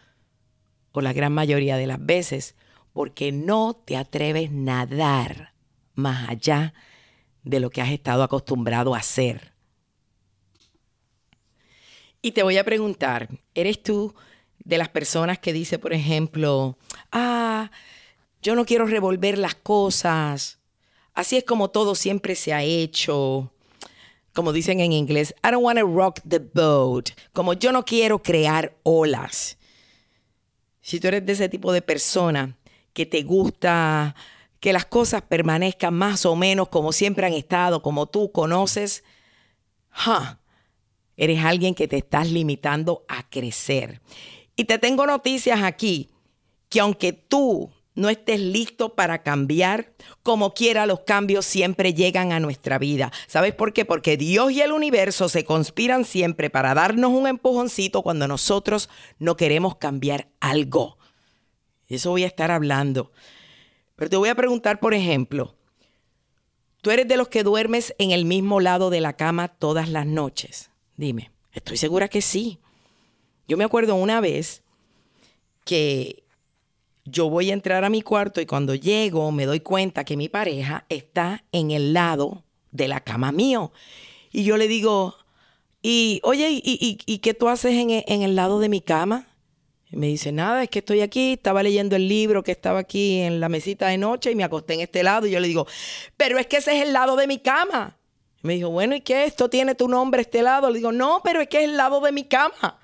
O 0.92 1.00
la 1.00 1.12
gran 1.12 1.32
mayoría 1.32 1.76
de 1.76 1.88
las 1.88 2.04
veces, 2.04 2.54
porque 2.92 3.32
no 3.32 3.74
te 3.84 3.96
atreves 3.96 4.50
a 4.50 4.54
nadar 4.54 5.54
más 5.94 6.28
allá 6.28 6.74
de 7.42 7.58
lo 7.58 7.70
que 7.70 7.82
has 7.82 7.90
estado 7.90 8.22
acostumbrado 8.22 8.94
a 8.94 8.98
hacer. 8.98 9.52
Y 12.22 12.30
te 12.32 12.44
voy 12.44 12.56
a 12.56 12.64
preguntar, 12.64 13.28
¿eres 13.52 13.82
tú 13.82 14.14
de 14.64 14.78
las 14.78 14.88
personas 14.88 15.38
que 15.38 15.52
dice, 15.52 15.78
por 15.78 15.92
ejemplo, 15.92 16.78
ah, 17.12 17.70
yo 18.42 18.54
no 18.54 18.64
quiero 18.64 18.86
revolver 18.86 19.38
las 19.38 19.54
cosas. 19.54 20.58
Así 21.14 21.36
es 21.36 21.44
como 21.44 21.70
todo 21.70 21.94
siempre 21.94 22.34
se 22.34 22.52
ha 22.52 22.62
hecho. 22.62 23.52
Como 24.32 24.52
dicen 24.52 24.80
en 24.80 24.92
inglés, 24.92 25.34
I 25.44 25.50
don't 25.50 25.64
want 25.64 25.78
to 25.78 25.86
rock 25.86 26.20
the 26.28 26.38
boat. 26.38 27.10
Como 27.32 27.54
yo 27.54 27.72
no 27.72 27.84
quiero 27.84 28.22
crear 28.22 28.76
olas. 28.84 29.58
Si 30.80 31.00
tú 31.00 31.08
eres 31.08 31.26
de 31.26 31.32
ese 31.32 31.48
tipo 31.48 31.72
de 31.72 31.82
persona 31.82 32.56
que 32.92 33.06
te 33.06 33.22
gusta 33.22 34.14
que 34.60 34.72
las 34.72 34.84
cosas 34.84 35.22
permanezcan 35.22 35.94
más 35.94 36.26
o 36.26 36.36
menos 36.36 36.68
como 36.68 36.92
siempre 36.92 37.26
han 37.26 37.32
estado, 37.32 37.82
como 37.82 38.06
tú 38.06 38.30
conoces, 38.30 39.02
eres 41.16 41.44
alguien 41.44 41.74
que 41.74 41.88
te 41.88 41.96
estás 41.96 42.30
limitando 42.30 43.04
a 43.08 43.28
crecer. 43.28 44.00
Y 44.60 44.64
te 44.64 44.78
tengo 44.78 45.06
noticias 45.06 45.62
aquí, 45.62 46.10
que 46.68 46.80
aunque 46.80 47.14
tú 47.14 47.70
no 47.94 48.10
estés 48.10 48.38
listo 48.38 48.94
para 48.94 49.22
cambiar, 49.22 49.94
como 50.22 50.52
quiera 50.52 50.84
los 50.84 51.00
cambios 51.00 51.46
siempre 51.46 51.94
llegan 51.94 52.30
a 52.30 52.40
nuestra 52.40 52.78
vida. 52.78 53.10
¿Sabes 53.26 53.54
por 53.54 53.72
qué? 53.72 53.86
Porque 53.86 54.18
Dios 54.18 54.52
y 54.52 54.60
el 54.60 54.72
universo 54.72 55.30
se 55.30 55.46
conspiran 55.46 56.04
siempre 56.04 56.50
para 56.50 56.74
darnos 56.74 57.10
un 57.10 57.26
empujoncito 57.26 58.02
cuando 58.02 58.28
nosotros 58.28 58.90
no 59.18 59.34
queremos 59.34 59.76
cambiar 59.76 60.28
algo. 60.40 60.98
Eso 61.88 62.10
voy 62.10 62.24
a 62.24 62.26
estar 62.26 62.50
hablando. 62.50 63.12
Pero 63.96 64.10
te 64.10 64.18
voy 64.18 64.28
a 64.28 64.34
preguntar, 64.34 64.78
por 64.78 64.92
ejemplo, 64.92 65.56
¿tú 66.82 66.90
eres 66.90 67.08
de 67.08 67.16
los 67.16 67.28
que 67.28 67.44
duermes 67.44 67.94
en 67.96 68.10
el 68.10 68.26
mismo 68.26 68.60
lado 68.60 68.90
de 68.90 69.00
la 69.00 69.16
cama 69.16 69.48
todas 69.48 69.88
las 69.88 70.04
noches? 70.04 70.70
Dime, 70.98 71.30
estoy 71.54 71.78
segura 71.78 72.08
que 72.08 72.20
sí. 72.20 72.58
Yo 73.50 73.56
me 73.56 73.64
acuerdo 73.64 73.96
una 73.96 74.20
vez 74.20 74.62
que 75.64 76.22
yo 77.04 77.28
voy 77.28 77.50
a 77.50 77.52
entrar 77.52 77.82
a 77.82 77.90
mi 77.90 78.00
cuarto 78.00 78.40
y 78.40 78.46
cuando 78.46 78.76
llego 78.76 79.32
me 79.32 79.44
doy 79.44 79.58
cuenta 79.58 80.04
que 80.04 80.16
mi 80.16 80.28
pareja 80.28 80.86
está 80.88 81.42
en 81.50 81.72
el 81.72 81.92
lado 81.92 82.44
de 82.70 82.86
la 82.86 83.00
cama 83.00 83.32
mío. 83.32 83.72
Y 84.30 84.44
yo 84.44 84.56
le 84.56 84.68
digo, 84.68 85.16
y 85.82 86.20
oye, 86.22 86.60
¿y, 86.62 87.18
qué 87.18 87.34
tú 87.34 87.48
haces 87.48 87.72
en, 87.74 88.22
el 88.22 88.36
lado 88.36 88.60
de 88.60 88.68
mi 88.68 88.80
cama? 88.80 89.26
Y 89.90 89.96
me 89.96 90.06
dice, 90.06 90.30
nada, 90.30 90.62
es 90.62 90.70
que 90.70 90.78
estoy 90.78 91.00
aquí, 91.00 91.32
estaba 91.32 91.64
leyendo 91.64 91.96
el 91.96 92.06
libro 92.06 92.44
que 92.44 92.52
estaba 92.52 92.78
aquí 92.78 93.18
en 93.18 93.40
la 93.40 93.48
mesita 93.48 93.88
de 93.88 93.98
noche 93.98 94.30
y 94.30 94.36
me 94.36 94.44
acosté 94.44 94.74
en 94.74 94.80
este 94.82 95.02
lado. 95.02 95.26
Y 95.26 95.32
yo 95.32 95.40
le 95.40 95.48
digo, 95.48 95.66
pero 96.16 96.38
es 96.38 96.46
que 96.46 96.58
ese 96.58 96.76
es 96.76 96.86
el 96.86 96.92
lado 96.92 97.16
de 97.16 97.26
mi 97.26 97.40
cama. 97.40 97.98
Y 98.44 98.46
me 98.46 98.54
dijo, 98.54 98.70
bueno, 98.70 98.94
¿y 98.94 99.00
qué? 99.00 99.24
¿Esto 99.24 99.50
tiene 99.50 99.74
tu 99.74 99.88
nombre, 99.88 100.22
este 100.22 100.40
lado? 100.40 100.70
Le 100.70 100.76
digo, 100.76 100.92
no, 100.92 101.20
pero 101.24 101.40
es 101.40 101.48
que 101.48 101.58
es 101.58 101.64
el 101.64 101.76
lado 101.76 102.00
de 102.00 102.12
mi 102.12 102.22
cama. 102.22 102.79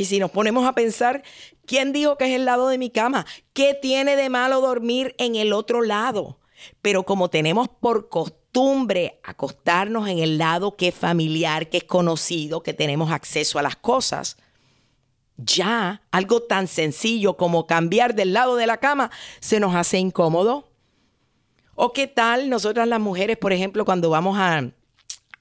Y 0.00 0.06
si 0.06 0.18
nos 0.18 0.30
ponemos 0.30 0.66
a 0.66 0.72
pensar, 0.72 1.22
¿quién 1.66 1.92
dijo 1.92 2.16
que 2.16 2.24
es 2.24 2.30
el 2.30 2.46
lado 2.46 2.68
de 2.68 2.78
mi 2.78 2.88
cama? 2.88 3.26
¿Qué 3.52 3.74
tiene 3.74 4.16
de 4.16 4.30
malo 4.30 4.62
dormir 4.62 5.14
en 5.18 5.36
el 5.36 5.52
otro 5.52 5.82
lado? 5.82 6.38
Pero 6.80 7.02
como 7.02 7.28
tenemos 7.28 7.68
por 7.68 8.08
costumbre 8.08 9.20
acostarnos 9.22 10.08
en 10.08 10.20
el 10.20 10.38
lado 10.38 10.74
que 10.74 10.88
es 10.88 10.94
familiar, 10.94 11.68
que 11.68 11.76
es 11.76 11.84
conocido, 11.84 12.62
que 12.62 12.72
tenemos 12.72 13.12
acceso 13.12 13.58
a 13.58 13.62
las 13.62 13.76
cosas, 13.76 14.38
ya 15.36 16.00
algo 16.12 16.44
tan 16.44 16.66
sencillo 16.66 17.36
como 17.36 17.66
cambiar 17.66 18.14
del 18.14 18.32
lado 18.32 18.56
de 18.56 18.66
la 18.66 18.78
cama 18.78 19.10
se 19.40 19.60
nos 19.60 19.74
hace 19.74 19.98
incómodo. 19.98 20.72
¿O 21.74 21.92
qué 21.92 22.06
tal 22.06 22.48
nosotras 22.48 22.88
las 22.88 23.00
mujeres, 23.00 23.36
por 23.36 23.52
ejemplo, 23.52 23.84
cuando 23.84 24.08
vamos 24.08 24.38
a, 24.38 24.62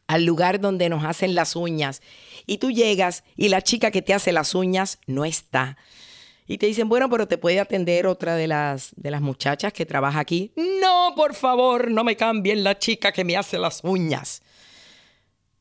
al 0.09 0.25
lugar 0.25 0.59
donde 0.59 0.89
nos 0.89 1.05
hacen 1.05 1.35
las 1.35 1.55
uñas 1.55 2.01
y 2.47 2.57
tú 2.57 2.71
llegas 2.71 3.23
y 3.37 3.49
la 3.49 3.61
chica 3.61 3.91
que 3.91 4.01
te 4.01 4.15
hace 4.15 4.31
las 4.31 4.55
uñas 4.55 4.97
no 5.05 5.23
está? 5.23 5.77
Y 6.47 6.57
te 6.57 6.65
dicen, 6.65 6.89
bueno, 6.89 7.11
pero 7.11 7.27
te 7.27 7.37
puede 7.37 7.59
atender 7.59 8.07
otra 8.07 8.33
de 8.33 8.47
las, 8.47 8.91
de 8.95 9.11
las 9.11 9.21
muchachas 9.21 9.71
que 9.71 9.85
trabaja 9.85 10.19
aquí. 10.19 10.51
No, 10.55 11.13
por 11.15 11.35
favor, 11.35 11.91
no 11.91 12.03
me 12.03 12.17
cambien 12.17 12.63
la 12.63 12.79
chica 12.79 13.11
que 13.11 13.23
me 13.23 13.37
hace 13.37 13.59
las 13.59 13.81
uñas. 13.83 14.41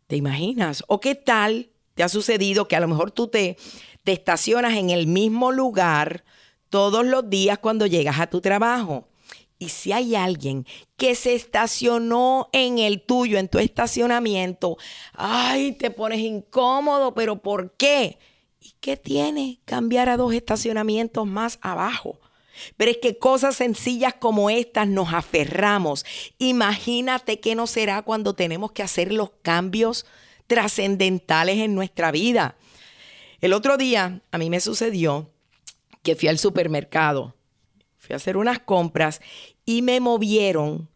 ¿Te 0.07 0.17
imaginas? 0.17 0.83
¿O 0.89 0.99
qué 0.99 1.15
tal 1.15 1.69
te 1.95 2.03
ha 2.03 2.09
sucedido 2.09 2.69
que 2.69 2.77
a 2.77 2.81
lo 2.81 2.89
mejor 2.89 3.11
tú 3.11 3.29
te, 3.29 3.59
te 4.03 4.13
estacionas 4.13 4.79
en 4.79 4.89
el 4.89 5.07
mismo 5.07 5.53
lugar 5.53 6.25
todos 6.71 7.05
los 7.05 7.29
días 7.29 7.59
cuando 7.59 7.85
llegas 7.85 8.19
a 8.19 8.29
tu 8.29 8.41
trabajo? 8.41 9.08
Y 9.59 9.71
si 9.71 9.93
hay 9.93 10.15
alguien 10.15 10.67
que 10.97 11.15
se 11.15 11.35
estacionó 11.35 12.49
en 12.53 12.79
el 12.79 13.03
tuyo, 13.03 13.39
en 13.39 13.49
tu 13.49 13.59
estacionamiento, 13.59 14.77
ay, 15.15 15.73
te 15.73 15.91
pones 15.91 16.21
incómodo, 16.21 17.15
pero 17.15 17.43
¿por 17.43 17.73
qué? 17.73 18.19
¿Y 18.61 18.75
qué 18.81 18.97
tiene 18.97 19.61
cambiar 19.65 20.09
a 20.09 20.17
dos 20.17 20.33
estacionamientos 20.33 21.27
más 21.27 21.59
abajo? 21.61 22.21
Pero 22.77 22.91
es 22.91 22.99
que 22.99 23.19
cosas 23.19 23.57
sencillas 23.57 24.15
como 24.15 24.51
estas 24.51 24.89
nos 24.89 25.13
aferramos. 25.13 26.05
Imagínate 26.39 27.41
qué 27.41 27.55
no 27.55 27.67
será 27.67 28.03
cuando 28.03 28.35
tenemos 28.35 28.73
que 28.73 28.83
hacer 28.83 29.13
los 29.13 29.31
cambios 29.43 30.07
trascendentales 30.47 31.59
en 31.59 31.75
nuestra 31.75 32.11
vida. 32.11 32.57
El 33.41 33.53
otro 33.53 33.77
día 33.77 34.23
a 34.31 34.39
mí 34.39 34.51
me 34.51 34.61
sucedió 34.61 35.31
que 36.03 36.17
fui 36.17 36.29
al 36.29 36.39
supermercado, 36.39 37.37
fui 37.99 38.15
a 38.15 38.17
hacer 38.17 38.37
unas 38.37 38.59
compras 38.61 39.21
y 39.65 39.83
me 39.83 40.01
movieron 40.01 40.89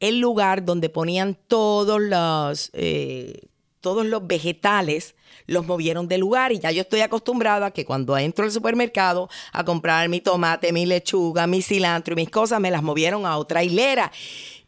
el 0.00 0.20
lugar 0.20 0.64
donde 0.64 0.90
ponían 0.90 1.36
todos 1.46 2.00
los, 2.00 2.70
eh, 2.74 3.48
todos 3.80 4.04
los 4.06 4.26
vegetales 4.26 5.14
los 5.46 5.66
movieron 5.66 6.08
de 6.08 6.18
lugar 6.18 6.52
y 6.52 6.58
ya 6.58 6.70
yo 6.70 6.82
estoy 6.82 7.00
acostumbrada 7.00 7.66
a 7.66 7.70
que 7.70 7.84
cuando 7.84 8.16
entro 8.18 8.44
al 8.44 8.52
supermercado 8.52 9.28
a 9.52 9.64
comprar 9.64 10.08
mi 10.08 10.20
tomate, 10.20 10.72
mi 10.72 10.84
lechuga, 10.84 11.46
mi 11.46 11.62
cilantro 11.62 12.12
y 12.12 12.16
mis 12.16 12.30
cosas, 12.30 12.60
me 12.60 12.70
las 12.70 12.82
movieron 12.82 13.24
a 13.24 13.38
otra 13.38 13.64
hilera. 13.64 14.12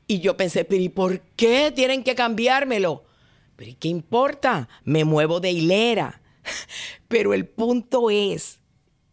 Y 0.07 0.21
yo 0.21 0.37
pensé, 0.37 0.65
pero 0.65 0.83
¿y 0.83 0.89
por 0.89 1.21
qué 1.37 1.71
tienen 1.71 2.03
que 2.03 2.15
cambiármelo? 2.15 3.05
Pero 3.57 3.71
¿y 3.71 3.75
qué 3.75 3.89
importa? 3.89 4.69
Me 4.85 5.05
muevo 5.05 5.39
de 5.39 5.53
hilera. 5.53 6.23
Pero 7.09 7.35
el 7.35 7.47
punto 7.47 8.09
es 8.09 8.60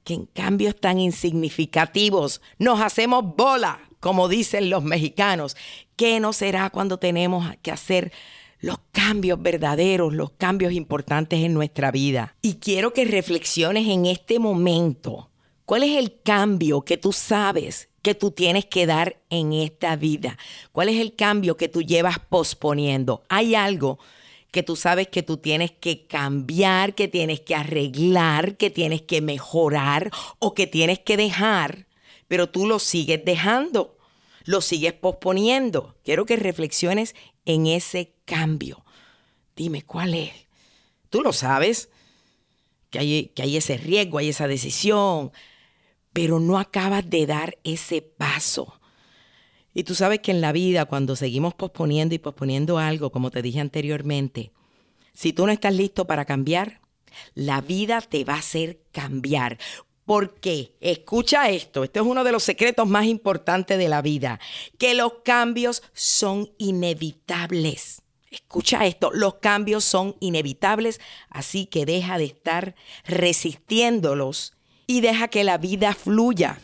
que 0.08 0.14
en 0.14 0.26
cambios 0.26 0.80
tan 0.80 1.00
insignificativos 1.00 2.42
nos 2.60 2.80
hacemos 2.80 3.36
bola, 3.36 3.82
como 4.00 4.30
dicen 4.30 4.70
los 4.70 4.82
mexicanos. 4.82 5.58
¿Qué 5.98 6.22
no 6.22 6.32
será 6.32 6.70
cuando 6.70 6.98
tenemos 6.98 7.46
que 7.62 7.74
hacer 7.74 8.14
los 8.60 8.80
cambios 8.94 9.42
verdaderos, 9.42 10.14
los 10.14 10.32
cambios 10.32 10.72
importantes 10.72 11.42
en 11.42 11.54
nuestra 11.54 11.92
vida. 11.92 12.36
Y 12.42 12.56
quiero 12.56 12.94
que 12.94 13.04
reflexiones 13.04 13.88
en 13.90 14.06
este 14.06 14.40
momento. 14.40 15.30
¿Cuál 15.66 15.84
es 15.84 15.98
el 15.98 16.22
cambio 16.22 16.84
que 16.84 16.98
tú 16.98 17.12
sabes 17.12 17.90
que 18.02 18.16
tú 18.16 18.32
tienes 18.32 18.66
que 18.66 18.86
dar 18.86 19.22
en 19.30 19.52
esta 19.52 19.98
vida? 19.98 20.38
¿Cuál 20.72 20.88
es 20.88 21.02
el 21.02 21.16
cambio 21.16 21.58
que 21.58 21.68
tú 21.68 21.82
llevas 21.82 22.18
posponiendo? 22.18 23.24
¿Hay 23.28 23.56
algo 23.56 24.00
que 24.58 24.64
tú 24.64 24.76
sabes 24.76 25.08
que 25.08 25.22
tú 25.22 25.38
tienes 25.38 25.70
que 25.70 26.08
cambiar, 26.08 26.96
que 26.96 27.08
tienes 27.08 27.42
que 27.42 27.54
arreglar, 27.54 28.58
que 28.58 28.72
tienes 28.72 29.04
que 29.04 29.22
mejorar 29.22 30.10
o 30.40 30.56
que 30.56 30.66
tienes 30.66 30.98
que 30.98 31.16
dejar, 31.16 31.86
pero 32.28 32.50
tú 32.50 32.66
lo 32.66 32.80
sigues 32.80 33.24
dejando, 33.24 34.00
lo 34.46 34.62
sigues 34.62 34.94
posponiendo? 34.94 35.96
Quiero 36.04 36.26
que 36.26 36.38
reflexiones 36.38 37.14
en 37.46 37.68
ese 37.68 38.16
cambio. 38.26 38.84
Dime, 39.56 39.84
¿cuál 39.84 40.16
es? 40.16 40.32
Tú 41.12 41.22
lo 41.22 41.34
sabes, 41.34 41.90
que 42.90 42.98
hay, 42.98 43.28
que 43.36 43.44
hay 43.44 43.58
ese 43.58 43.78
riesgo, 43.78 44.18
hay 44.18 44.30
esa 44.30 44.48
decisión, 44.48 45.32
pero 46.14 46.40
no 46.40 46.58
acabas 46.58 47.08
de 47.08 47.28
dar 47.28 47.60
ese 47.64 48.02
paso. 48.02 48.74
Y 49.76 49.84
tú 49.84 49.94
sabes 49.94 50.22
que 50.22 50.32
en 50.32 50.42
la 50.42 50.52
vida, 50.52 50.86
cuando 50.86 51.16
seguimos 51.16 51.54
posponiendo 51.54 52.16
y 52.16 52.18
posponiendo 52.18 52.80
algo, 52.80 53.12
como 53.12 53.30
te 53.30 53.44
dije 53.44 53.60
anteriormente, 53.60 54.52
si 55.18 55.34
tú 55.34 55.48
no 55.48 55.52
estás 55.52 55.74
listo 55.74 56.06
para 56.06 56.26
cambiar, 56.26 56.80
la 57.34 57.60
vida 57.62 58.02
te 58.02 58.24
va 58.24 58.36
a 58.36 58.38
hacer 58.38 58.82
cambiar. 58.92 59.58
Porque, 60.06 60.76
escucha 60.80 61.50
esto, 61.50 61.84
este 61.84 62.02
es 62.02 62.06
uno 62.06 62.24
de 62.24 62.32
los 62.32 62.44
secretos 62.44 62.88
más 62.88 63.08
importantes 63.08 63.80
de 63.80 63.90
la 63.90 64.04
vida, 64.04 64.40
que 64.78 64.94
los 64.94 65.14
cambios 65.26 65.82
son 65.94 66.52
inevitables. 66.60 68.04
Escucha 68.30 68.86
esto, 68.86 69.10
los 69.12 69.36
cambios 69.36 69.84
son 69.84 70.16
inevitables, 70.20 71.02
así 71.32 71.66
que 71.66 71.88
deja 71.88 72.20
de 72.20 72.26
estar 72.26 72.76
resistiéndolos 73.04 74.54
y 74.86 75.02
deja 75.02 75.30
que 75.30 75.44
la 75.44 75.58
vida 75.58 75.96
fluya. 75.96 76.60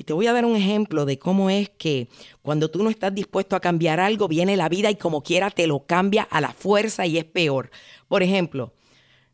Y 0.00 0.04
te 0.04 0.14
voy 0.14 0.26
a 0.28 0.32
dar 0.32 0.46
un 0.46 0.56
ejemplo 0.56 1.04
de 1.04 1.18
cómo 1.18 1.50
es 1.50 1.68
que 1.68 2.08
cuando 2.40 2.70
tú 2.70 2.82
no 2.82 2.88
estás 2.88 3.14
dispuesto 3.14 3.54
a 3.54 3.60
cambiar 3.60 4.00
algo, 4.00 4.28
viene 4.28 4.56
la 4.56 4.70
vida 4.70 4.90
y 4.90 4.94
como 4.94 5.22
quiera 5.22 5.50
te 5.50 5.66
lo 5.66 5.84
cambia 5.84 6.22
a 6.22 6.40
la 6.40 6.54
fuerza 6.54 7.04
y 7.04 7.18
es 7.18 7.26
peor. 7.26 7.70
Por 8.08 8.22
ejemplo, 8.22 8.72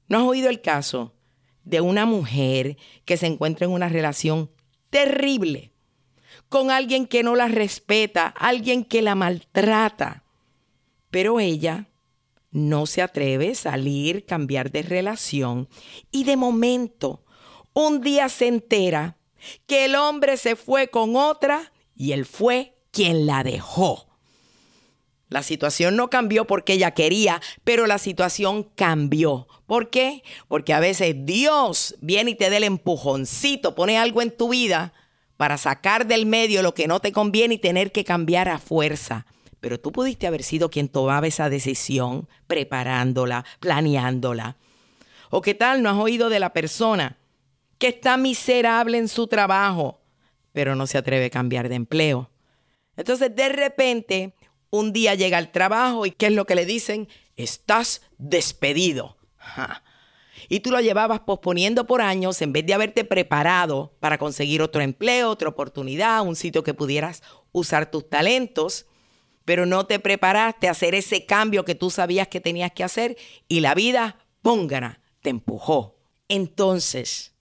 ¿no 0.08 0.18
has 0.18 0.24
oído 0.24 0.50
el 0.50 0.60
caso 0.62 1.14
de 1.62 1.80
una 1.80 2.04
mujer 2.04 2.78
que 3.04 3.16
se 3.16 3.26
encuentra 3.26 3.66
en 3.66 3.74
una 3.74 3.88
relación 3.88 4.50
terrible 4.90 5.70
con 6.48 6.72
alguien 6.72 7.06
que 7.06 7.22
no 7.22 7.36
la 7.36 7.46
respeta, 7.46 8.26
alguien 8.26 8.84
que 8.84 9.02
la 9.02 9.14
maltrata? 9.14 10.24
Pero 11.12 11.38
ella 11.38 11.86
no 12.50 12.86
se 12.86 13.02
atreve 13.02 13.52
a 13.52 13.54
salir, 13.54 14.26
cambiar 14.26 14.72
de 14.72 14.82
relación 14.82 15.68
y 16.10 16.24
de 16.24 16.36
momento, 16.36 17.22
un 17.72 18.00
día 18.00 18.28
se 18.28 18.48
entera 18.48 19.16
que 19.66 19.84
el 19.84 19.94
hombre 19.94 20.36
se 20.36 20.56
fue 20.56 20.88
con 20.88 21.16
otra 21.16 21.72
y 21.94 22.12
él 22.12 22.26
fue 22.26 22.74
quien 22.90 23.26
la 23.26 23.42
dejó. 23.42 24.06
La 25.28 25.42
situación 25.42 25.96
no 25.96 26.08
cambió 26.08 26.46
porque 26.46 26.74
ella 26.74 26.92
quería, 26.92 27.40
pero 27.64 27.86
la 27.86 27.98
situación 27.98 28.64
cambió. 28.74 29.48
¿Por 29.66 29.90
qué? 29.90 30.22
Porque 30.46 30.72
a 30.72 30.80
veces 30.80 31.16
Dios 31.18 31.96
viene 32.00 32.32
y 32.32 32.34
te 32.36 32.48
da 32.48 32.56
el 32.58 32.64
empujoncito, 32.64 33.74
pone 33.74 33.98
algo 33.98 34.22
en 34.22 34.30
tu 34.30 34.50
vida 34.50 34.92
para 35.36 35.58
sacar 35.58 36.06
del 36.06 36.26
medio 36.26 36.62
lo 36.62 36.74
que 36.74 36.86
no 36.86 37.00
te 37.00 37.12
conviene 37.12 37.54
y 37.54 37.58
tener 37.58 37.90
que 37.92 38.04
cambiar 38.04 38.48
a 38.48 38.58
fuerza 38.58 39.26
pero 39.66 39.80
tú 39.80 39.90
pudiste 39.90 40.28
haber 40.28 40.44
sido 40.44 40.70
quien 40.70 40.88
tomaba 40.88 41.26
esa 41.26 41.48
decisión, 41.48 42.28
preparándola, 42.46 43.44
planeándola. 43.58 44.58
¿O 45.28 45.40
qué 45.40 45.54
tal 45.54 45.82
no 45.82 45.90
has 45.90 45.96
oído 45.96 46.28
de 46.28 46.38
la 46.38 46.52
persona 46.52 47.16
que 47.78 47.88
está 47.88 48.16
miserable 48.16 48.98
en 48.98 49.08
su 49.08 49.26
trabajo, 49.26 50.00
pero 50.52 50.74
no 50.74 50.86
se 50.86 50.98
atreve 50.98 51.26
a 51.26 51.30
cambiar 51.30 51.68
de 51.68 51.74
empleo? 51.74 52.30
Entonces, 52.96 53.34
de 53.34 53.48
repente, 53.48 54.34
un 54.70 54.92
día 54.92 55.14
llega 55.14 55.38
al 55.38 55.52
trabajo 55.52 56.06
y 56.06 56.10
¿qué 56.10 56.26
es 56.26 56.32
lo 56.32 56.46
que 56.46 56.54
le 56.54 56.66
dicen? 56.66 57.08
Estás 57.36 58.02
despedido. 58.18 59.16
Y 60.48 60.60
tú 60.60 60.70
lo 60.70 60.80
llevabas 60.80 61.20
posponiendo 61.20 61.86
por 61.86 62.00
años 62.00 62.40
en 62.40 62.52
vez 62.52 62.64
de 62.64 62.74
haberte 62.74 63.04
preparado 63.04 63.94
para 64.00 64.18
conseguir 64.18 64.62
otro 64.62 64.80
empleo, 64.80 65.30
otra 65.30 65.48
oportunidad, 65.48 66.22
un 66.22 66.36
sitio 66.36 66.62
que 66.62 66.74
pudieras 66.74 67.22
usar 67.52 67.90
tus 67.90 68.08
talentos 68.08 68.86
pero 69.46 69.64
no 69.64 69.86
te 69.86 70.00
preparaste 70.00 70.68
a 70.68 70.72
hacer 70.72 70.94
ese 70.94 71.24
cambio 71.24 71.64
que 71.64 71.76
tú 71.76 71.88
sabías 71.88 72.28
que 72.28 72.40
tenías 72.40 72.72
que 72.72 72.84
hacer 72.84 73.16
y 73.48 73.60
la 73.60 73.74
vida, 73.74 74.18
póngana, 74.42 75.00
te 75.22 75.30
empujó. 75.30 75.96
Entonces, 76.28 77.32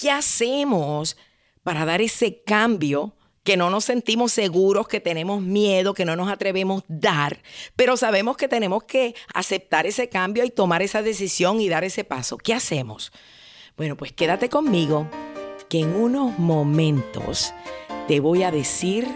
¿qué 0.00 0.10
hacemos 0.10 1.18
para 1.62 1.84
dar 1.84 2.00
ese 2.00 2.42
cambio 2.42 3.14
que 3.42 3.58
no 3.58 3.68
nos 3.68 3.84
sentimos 3.84 4.32
seguros, 4.32 4.88
que 4.88 5.00
tenemos 5.00 5.42
miedo, 5.42 5.92
que 5.92 6.06
no 6.06 6.16
nos 6.16 6.30
atrevemos 6.30 6.82
a 6.82 6.86
dar, 6.88 7.42
pero 7.76 7.96
sabemos 7.98 8.38
que 8.38 8.48
tenemos 8.48 8.84
que 8.84 9.14
aceptar 9.34 9.86
ese 9.86 10.08
cambio 10.08 10.44
y 10.44 10.50
tomar 10.50 10.80
esa 10.80 11.02
decisión 11.02 11.60
y 11.60 11.68
dar 11.68 11.84
ese 11.84 12.04
paso? 12.04 12.38
¿Qué 12.38 12.54
hacemos? 12.54 13.12
Bueno, 13.76 13.96
pues 13.96 14.12
quédate 14.12 14.48
conmigo, 14.48 15.06
que 15.68 15.80
en 15.80 15.94
unos 15.94 16.38
momentos 16.38 17.52
te 18.08 18.20
voy 18.20 18.42
a 18.42 18.50
decir 18.50 19.06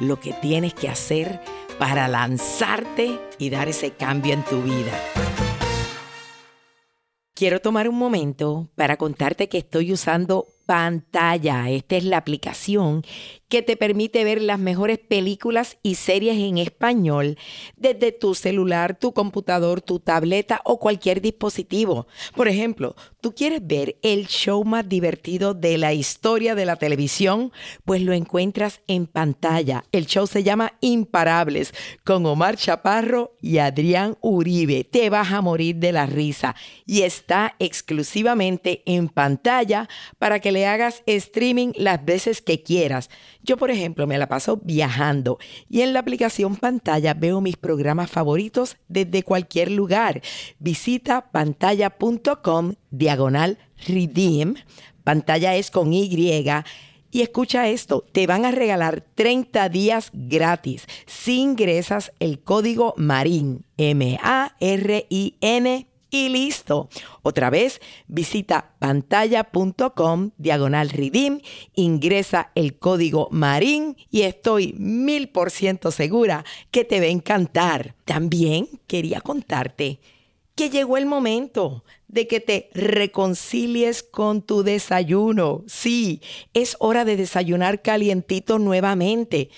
lo 0.00 0.18
que 0.18 0.32
tienes 0.32 0.74
que 0.74 0.88
hacer 0.88 1.40
para 1.78 2.08
lanzarte 2.08 3.20
y 3.38 3.50
dar 3.50 3.68
ese 3.68 3.92
cambio 3.92 4.34
en 4.34 4.44
tu 4.44 4.62
vida. 4.62 5.23
Quiero 7.36 7.60
tomar 7.60 7.88
un 7.88 7.98
momento 7.98 8.68
para 8.76 8.96
contarte 8.96 9.48
que 9.48 9.58
estoy 9.58 9.92
usando 9.92 10.46
pantalla. 10.66 11.68
Esta 11.68 11.96
es 11.96 12.04
la 12.04 12.18
aplicación 12.18 13.02
que 13.54 13.62
te 13.62 13.76
permite 13.76 14.24
ver 14.24 14.42
las 14.42 14.58
mejores 14.58 14.98
películas 14.98 15.78
y 15.80 15.94
series 15.94 16.36
en 16.38 16.58
español 16.58 17.38
desde 17.76 18.10
tu 18.10 18.34
celular, 18.34 18.98
tu 18.98 19.12
computador, 19.12 19.80
tu 19.80 20.00
tableta 20.00 20.60
o 20.64 20.80
cualquier 20.80 21.20
dispositivo. 21.20 22.08
Por 22.34 22.48
ejemplo, 22.48 22.96
¿tú 23.20 23.32
quieres 23.32 23.64
ver 23.64 23.96
el 24.02 24.26
show 24.26 24.64
más 24.64 24.88
divertido 24.88 25.54
de 25.54 25.78
la 25.78 25.92
historia 25.92 26.56
de 26.56 26.66
la 26.66 26.74
televisión? 26.74 27.52
Pues 27.84 28.02
lo 28.02 28.12
encuentras 28.12 28.80
en 28.88 29.06
pantalla. 29.06 29.84
El 29.92 30.06
show 30.06 30.26
se 30.26 30.42
llama 30.42 30.72
Imparables 30.80 31.72
con 32.02 32.26
Omar 32.26 32.56
Chaparro 32.56 33.36
y 33.40 33.58
Adrián 33.58 34.18
Uribe. 34.20 34.82
Te 34.82 35.10
vas 35.10 35.30
a 35.30 35.42
morir 35.42 35.76
de 35.76 35.92
la 35.92 36.06
risa 36.06 36.56
y 36.86 37.02
está 37.02 37.54
exclusivamente 37.60 38.82
en 38.84 39.08
pantalla 39.08 39.88
para 40.18 40.40
que 40.40 40.50
le 40.50 40.66
hagas 40.66 41.04
streaming 41.06 41.70
las 41.76 42.04
veces 42.04 42.42
que 42.42 42.60
quieras. 42.60 43.10
Yo, 43.44 43.58
por 43.58 43.70
ejemplo, 43.70 44.06
me 44.06 44.16
la 44.16 44.26
paso 44.26 44.58
viajando 44.64 45.38
y 45.68 45.82
en 45.82 45.92
la 45.92 46.00
aplicación 46.00 46.56
pantalla 46.56 47.12
veo 47.12 47.42
mis 47.42 47.58
programas 47.58 48.10
favoritos 48.10 48.78
desde 48.88 49.22
cualquier 49.22 49.70
lugar. 49.70 50.22
Visita 50.58 51.30
pantalla.com 51.30 52.72
diagonal 52.90 53.58
redeem. 53.86 54.54
Pantalla 55.04 55.54
es 55.56 55.70
con 55.70 55.92
Y. 55.92 56.08
Y 57.10 57.20
escucha 57.20 57.68
esto, 57.68 58.02
te 58.12 58.26
van 58.26 58.46
a 58.46 58.50
regalar 58.50 59.04
30 59.14 59.68
días 59.68 60.10
gratis 60.14 60.86
si 61.06 61.38
ingresas 61.40 62.12
el 62.20 62.40
código 62.40 62.94
MARIN, 62.96 63.66
M-A-R-I-N 63.76 64.26
y 66.14 66.28
listo. 66.28 66.88
Otra 67.22 67.50
vez, 67.50 67.80
visita 68.06 68.74
pantalla.com 68.78 70.30
diagonal 70.38 70.90
redeem, 70.90 71.40
ingresa 71.74 72.50
el 72.54 72.78
código 72.78 73.28
MARIN 73.30 73.96
y 74.10 74.22
estoy 74.22 74.74
mil 74.78 75.28
por 75.28 75.50
ciento 75.50 75.90
segura 75.90 76.44
que 76.70 76.84
te 76.84 77.00
va 77.00 77.06
a 77.06 77.08
encantar. 77.08 77.94
También 78.04 78.68
quería 78.86 79.20
contarte 79.20 80.00
que 80.54 80.70
llegó 80.70 80.96
el 80.96 81.06
momento 81.06 81.84
de 82.06 82.28
que 82.28 82.40
te 82.40 82.70
reconcilies 82.74 84.02
con 84.02 84.42
tu 84.42 84.62
desayuno. 84.62 85.64
Sí, 85.66 86.20
es 86.52 86.76
hora 86.78 87.04
de 87.04 87.16
desayunar 87.16 87.82
calientito 87.82 88.58
nuevamente. 88.58 89.50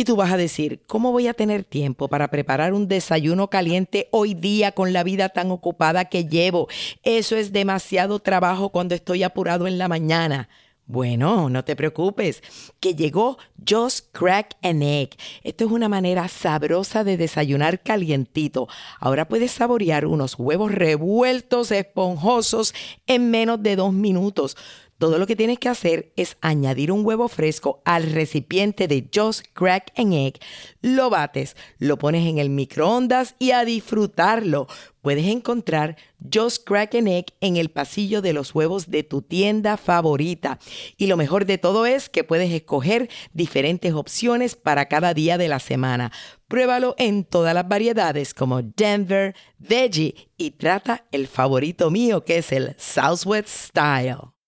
Y 0.00 0.04
tú 0.04 0.16
vas 0.16 0.32
a 0.32 0.38
decir, 0.38 0.80
¿cómo 0.86 1.12
voy 1.12 1.28
a 1.28 1.34
tener 1.34 1.62
tiempo 1.62 2.08
para 2.08 2.30
preparar 2.30 2.72
un 2.72 2.88
desayuno 2.88 3.50
caliente 3.50 4.08
hoy 4.12 4.32
día 4.32 4.72
con 4.72 4.94
la 4.94 5.04
vida 5.04 5.28
tan 5.28 5.50
ocupada 5.50 6.06
que 6.06 6.24
llevo? 6.24 6.68
Eso 7.02 7.36
es 7.36 7.52
demasiado 7.52 8.18
trabajo 8.18 8.70
cuando 8.70 8.94
estoy 8.94 9.24
apurado 9.24 9.66
en 9.66 9.76
la 9.76 9.88
mañana. 9.88 10.48
Bueno, 10.86 11.50
no 11.50 11.66
te 11.66 11.76
preocupes, 11.76 12.42
que 12.80 12.94
llegó 12.94 13.36
Just 13.68 14.06
Crack 14.12 14.56
an 14.62 14.82
Egg. 14.82 15.10
Esto 15.42 15.66
es 15.66 15.70
una 15.70 15.90
manera 15.90 16.28
sabrosa 16.28 17.04
de 17.04 17.18
desayunar 17.18 17.82
calientito. 17.82 18.68
Ahora 19.00 19.28
puedes 19.28 19.50
saborear 19.50 20.06
unos 20.06 20.38
huevos 20.38 20.72
revueltos, 20.72 21.72
esponjosos, 21.72 22.72
en 23.06 23.30
menos 23.30 23.62
de 23.62 23.76
dos 23.76 23.92
minutos. 23.92 24.56
Todo 25.00 25.16
lo 25.16 25.26
que 25.26 25.34
tienes 25.34 25.58
que 25.58 25.70
hacer 25.70 26.12
es 26.16 26.36
añadir 26.42 26.92
un 26.92 27.06
huevo 27.06 27.28
fresco 27.28 27.80
al 27.86 28.12
recipiente 28.12 28.86
de 28.86 29.08
Just 29.14 29.46
Crack 29.54 29.92
Egg, 29.96 30.38
lo 30.82 31.08
bates, 31.08 31.56
lo 31.78 31.98
pones 31.98 32.28
en 32.28 32.36
el 32.36 32.50
microondas 32.50 33.34
y 33.38 33.52
a 33.52 33.64
disfrutarlo. 33.64 34.66
Puedes 35.00 35.24
encontrar 35.24 35.96
Just 36.30 36.68
Crack 36.68 36.92
Egg 36.96 37.32
en 37.40 37.56
el 37.56 37.70
pasillo 37.70 38.20
de 38.20 38.34
los 38.34 38.54
huevos 38.54 38.90
de 38.90 39.02
tu 39.02 39.22
tienda 39.22 39.78
favorita. 39.78 40.58
Y 40.98 41.06
lo 41.06 41.16
mejor 41.16 41.46
de 41.46 41.56
todo 41.56 41.86
es 41.86 42.10
que 42.10 42.22
puedes 42.22 42.52
escoger 42.52 43.08
diferentes 43.32 43.94
opciones 43.94 44.54
para 44.54 44.84
cada 44.88 45.14
día 45.14 45.38
de 45.38 45.48
la 45.48 45.60
semana. 45.60 46.12
Pruébalo 46.46 46.94
en 46.98 47.24
todas 47.24 47.54
las 47.54 47.66
variedades 47.66 48.34
como 48.34 48.60
Denver, 48.60 49.34
Veggie 49.56 50.28
y 50.36 50.50
trata 50.50 51.06
el 51.10 51.26
favorito 51.26 51.90
mío 51.90 52.22
que 52.22 52.36
es 52.36 52.52
el 52.52 52.74
Southwest 52.76 53.48
Style. 53.48 54.39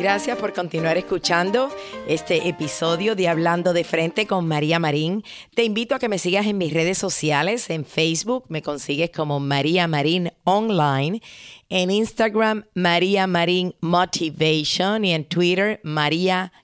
Gracias 0.00 0.38
por 0.38 0.54
continuar 0.54 0.96
escuchando 0.96 1.68
este 2.08 2.48
episodio 2.48 3.14
de 3.14 3.28
Hablando 3.28 3.74
de 3.74 3.84
Frente 3.84 4.26
con 4.26 4.48
María 4.48 4.78
Marín. 4.78 5.22
Te 5.54 5.62
invito 5.62 5.94
a 5.94 5.98
que 5.98 6.08
me 6.08 6.18
sigas 6.18 6.46
en 6.46 6.56
mis 6.56 6.72
redes 6.72 6.96
sociales. 6.96 7.68
En 7.68 7.84
Facebook 7.84 8.46
me 8.48 8.62
consigues 8.62 9.10
como 9.10 9.40
María 9.40 9.86
Marín 9.88 10.32
Online. 10.44 11.20
En 11.68 11.90
Instagram, 11.90 12.64
María 12.72 13.26
Marín 13.26 13.74
Motivation. 13.82 15.04
Y 15.04 15.12
en 15.12 15.26
Twitter, 15.26 15.82
María-Marín. 15.84 16.56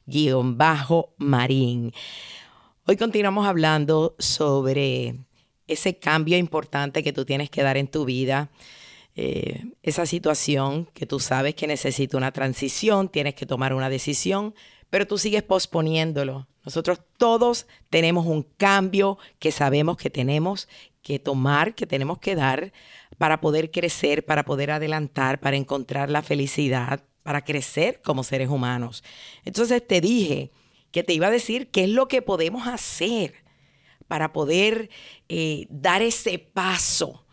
Hoy 2.86 2.96
continuamos 2.96 3.46
hablando 3.46 4.16
sobre 4.18 5.14
ese 5.66 5.98
cambio 5.98 6.38
importante 6.38 7.02
que 7.02 7.12
tú 7.12 7.26
tienes 7.26 7.50
que 7.50 7.62
dar 7.62 7.76
en 7.76 7.88
tu 7.88 8.06
vida 8.06 8.48
eh, 9.18 9.64
esa 9.82 10.04
situación 10.04 10.90
que 10.92 11.06
tú 11.06 11.20
sabes 11.20 11.54
que 11.54 11.66
necesita 11.66 12.18
una 12.18 12.32
transición, 12.32 13.08
tienes 13.08 13.34
que 13.34 13.46
tomar 13.46 13.72
una 13.72 13.88
decisión, 13.88 14.54
pero 14.90 15.06
tú 15.06 15.16
sigues 15.16 15.42
posponiéndolo. 15.42 16.46
Nosotros 16.66 17.00
todos 17.16 17.66
tenemos 17.88 18.26
un 18.26 18.42
cambio 18.42 19.16
que 19.38 19.52
sabemos 19.52 19.96
que 19.96 20.10
tenemos 20.10 20.68
que 21.00 21.18
tomar, 21.18 21.74
que 21.74 21.86
tenemos 21.86 22.18
que 22.18 22.34
dar 22.34 22.72
para 23.16 23.40
poder 23.40 23.70
crecer, 23.70 24.26
para 24.26 24.44
poder 24.44 24.70
adelantar, 24.70 25.40
para 25.40 25.56
encontrar 25.56 26.10
la 26.10 26.22
felicidad, 26.22 27.02
para 27.22 27.42
crecer 27.42 28.02
como 28.02 28.22
seres 28.22 28.50
humanos. 28.50 29.02
Entonces 29.46 29.86
te 29.86 30.02
dije 30.02 30.50
que 30.90 31.02
te 31.02 31.14
iba 31.14 31.28
a 31.28 31.30
decir 31.30 31.70
qué 31.70 31.84
es 31.84 31.90
lo 31.90 32.06
que 32.06 32.20
podemos 32.20 32.66
hacer 32.66 33.44
para 34.08 34.32
poder 34.32 34.90
eh, 35.28 35.66
dar 35.70 36.02
ese 36.02 36.38
paso 36.38 37.25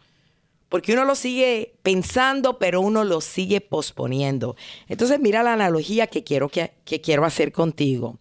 porque 0.73 0.93
uno 0.93 1.05
lo 1.05 1.13
sigue 1.13 1.75
pensando, 1.83 2.57
pero 2.57 2.81
uno 2.81 3.03
lo 3.03 3.21
sigue 3.21 3.61
posponiendo. 3.61 4.55
Entonces, 4.87 5.19
mira 5.19 5.43
la 5.43 5.53
analogía 5.53 6.07
que 6.07 6.23
quiero, 6.23 6.49
que, 6.49 6.71
quiero 6.83 7.25
hacer 7.25 7.51
contigo. 7.51 8.17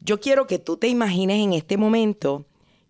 Yo 0.00 0.18
quiero 0.18 0.46
que 0.46 0.58
tú 0.58 0.78
te 0.78 0.88
imagines 0.88 1.44
en 1.44 1.52
este 1.52 1.76
momento 1.76 2.46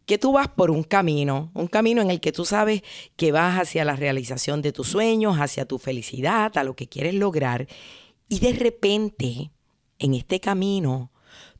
que 0.06 0.18
tú 0.18 0.30
vas 0.30 0.46
por 0.46 0.70
un 0.70 0.84
camino, 0.84 1.50
un 1.52 1.66
camino 1.66 2.00
en 2.00 2.12
el 2.12 2.20
que 2.20 2.30
tú 2.30 2.44
sabes 2.44 2.82
que 3.16 3.32
vas 3.32 3.58
hacia 3.58 3.84
la 3.84 3.96
realización 3.96 4.62
de 4.62 4.70
tus 4.70 4.86
sueños, 4.86 5.38
hacia 5.38 5.66
tu 5.66 5.80
felicidad, 5.80 6.56
a 6.56 6.62
lo 6.62 6.76
que 6.76 6.86
quieres 6.86 7.14
lograr, 7.14 7.66
y 8.28 8.38
de 8.38 8.52
repente, 8.52 9.50
en 9.98 10.14
este 10.14 10.38
camino, 10.38 11.10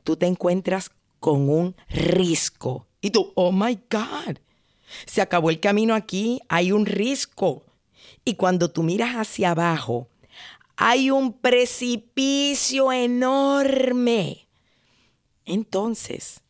tú 0.05 0.17
te 0.17 0.27
encuentras 0.27 0.93
con 1.19 1.51
un 1.51 1.75
risco. 1.89 2.87
Y 3.01 3.11
tú, 3.11 3.33
oh 3.35 3.51
my 3.51 3.81
God, 3.91 4.39
se 5.07 5.23
acabó 5.23 5.51
el 5.51 5.61
camino 5.61 5.95
aquí, 5.95 6.41
hay 6.49 6.73
un 6.73 6.87
risco. 6.87 7.65
Y 8.25 8.35
cuando 8.35 8.71
tú 8.71 8.83
miras 8.83 9.15
hacia 9.15 9.51
abajo, 9.51 10.09
hay 10.77 11.11
un 11.11 11.33
precipicio 11.33 12.93
enorme. 12.93 14.49
Entonces, 15.45 16.41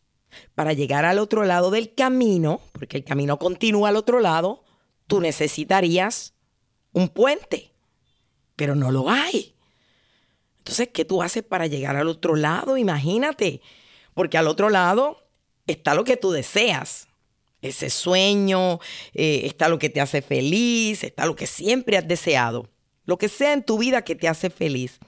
para 0.55 0.73
llegar 0.73 1.05
al 1.05 1.19
otro 1.19 1.45
lado 1.45 1.71
del 1.71 1.95
camino, 1.95 2.61
porque 2.73 2.99
el 2.99 3.05
camino 3.05 3.39
continúa 3.39 3.89
al 3.89 3.97
otro 3.97 4.21
lado, 4.21 4.65
tú 5.07 5.21
necesitarías 5.21 6.35
un 6.93 7.09
puente, 7.09 7.73
pero 8.57 8.75
no 8.75 8.91
lo 8.91 9.11
hay. 9.11 9.55
Entonces, 10.59 10.91
¿qué 10.93 11.05
tú 11.05 11.23
haces 11.23 11.43
para 11.43 11.67
llegar 11.67 11.97
al 11.97 12.09
otro 12.09 12.37
lado? 12.37 12.77
Imagínate, 12.77 13.61
porque 14.15 14.39
al 14.39 14.47
otro 14.47 14.71
lado 14.71 15.19
está 15.67 15.95
lo 15.95 16.05
que 16.05 16.17
tú 16.17 16.31
deseas, 16.31 17.09
ese 17.63 17.89
sueño, 17.89 18.81
eh, 19.15 19.43
está 19.45 19.69
lo 19.69 19.79
que 19.79 19.89
te 19.89 20.01
hace 20.01 20.21
feliz, 20.21 21.05
está 21.05 21.25
lo 21.25 21.37
que 21.37 21.47
siempre 21.47 21.97
has 21.97 22.07
deseado, 22.07 22.69
lo 23.05 23.17
que 23.17 23.29
sea 23.29 23.53
en 23.53 23.65
tu 23.65 23.79
vida 23.79 24.03
que 24.03 24.17
te 24.17 24.29
hace 24.29 24.51
feliz. 24.51 24.99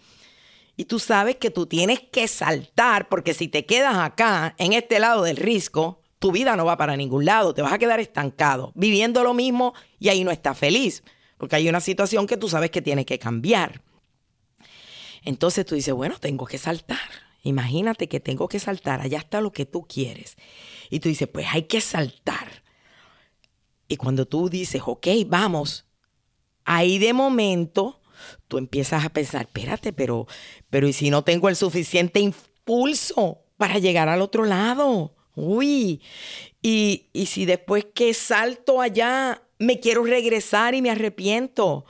Y 0.77 0.87
tú 0.87 0.99
sabes 0.99 1.37
que 1.37 1.51
tú 1.51 1.67
tienes 1.67 2.01
que 2.01 2.27
saltar 2.27 3.09
porque 3.09 3.35
si 3.35 3.49
te 3.49 3.67
quedas 3.67 3.97
acá, 3.97 4.55
en 4.59 4.73
este 4.73 4.99
lado 4.99 5.23
del 5.23 5.37
risco, 5.37 6.01
tu 6.19 6.33
vida 6.33 6.57
no 6.57 6.64
va 6.64 6.77
para 6.77 6.97
ningún 6.97 7.25
lado, 7.25 7.55
te 7.55 7.62
vas 7.62 7.73
a 7.73 7.79
quedar 7.79 8.01
estancado, 8.01 8.73
viviendo 8.75 9.23
lo 9.23 9.35
mismo 9.35 9.75
y 9.99 10.09
ahí 10.09 10.25
no 10.25 10.31
estás 10.31 10.57
feliz, 10.57 11.05
porque 11.37 11.57
hay 11.57 11.69
una 11.69 11.81
situación 11.81 12.27
que 12.27 12.37
tú 12.37 12.49
sabes 12.49 12.71
que 12.71 12.83
tiene 12.83 13.05
que 13.05 13.19
cambiar. 13.19 13.83
Entonces 15.23 15.64
tú 15.67 15.75
dices, 15.75 15.95
bueno, 15.95 16.19
tengo 16.19 16.47
que 16.47 16.59
saltar. 16.59 17.24
Imagínate 17.44 18.09
que 18.09 18.20
tengo 18.20 18.48
que 18.48 18.59
saltar, 18.59 19.02
allá 19.02 19.18
está 19.18 19.42
lo 19.42 19.52
que 19.52 19.66
tú 19.66 19.87
quieres. 19.87 20.37
Y 20.88 21.00
tú 21.00 21.11
dices, 21.11 21.28
pues 21.28 21.46
hay 21.52 21.64
que 21.64 21.83
saltar. 21.83 22.64
Y 23.87 23.96
cuando 23.96 24.26
tú 24.26 24.48
dices, 24.48 24.83
ok, 24.85 25.07
vamos, 25.26 25.85
ahí 26.64 26.98
de 26.98 27.12
momento 27.12 28.00
tú 28.48 28.57
empiezas 28.57 29.04
a 29.04 29.11
pensar, 29.11 29.42
espérate, 29.42 29.92
pero, 29.92 30.26
pero 30.70 30.88
¿y 30.88 30.94
si 30.94 31.11
no 31.11 31.22
tengo 31.22 31.50
el 31.50 31.57
suficiente 31.57 32.18
impulso 32.18 33.44
para 33.59 33.78
llegar 33.78 34.09
al 34.09 34.22
otro 34.22 34.46
lado? 34.46 35.14
Uy, 35.37 36.00
y, 36.62 37.11
y 37.12 37.26
si 37.26 37.44
después 37.44 37.87
que 37.94 38.14
salto 38.14 38.80
allá 38.80 39.42
me 39.59 39.80
quiero 39.80 40.02
regresar 40.04 40.74
y 40.74 40.80
me 40.80 40.90
arrepiento. 40.90 41.85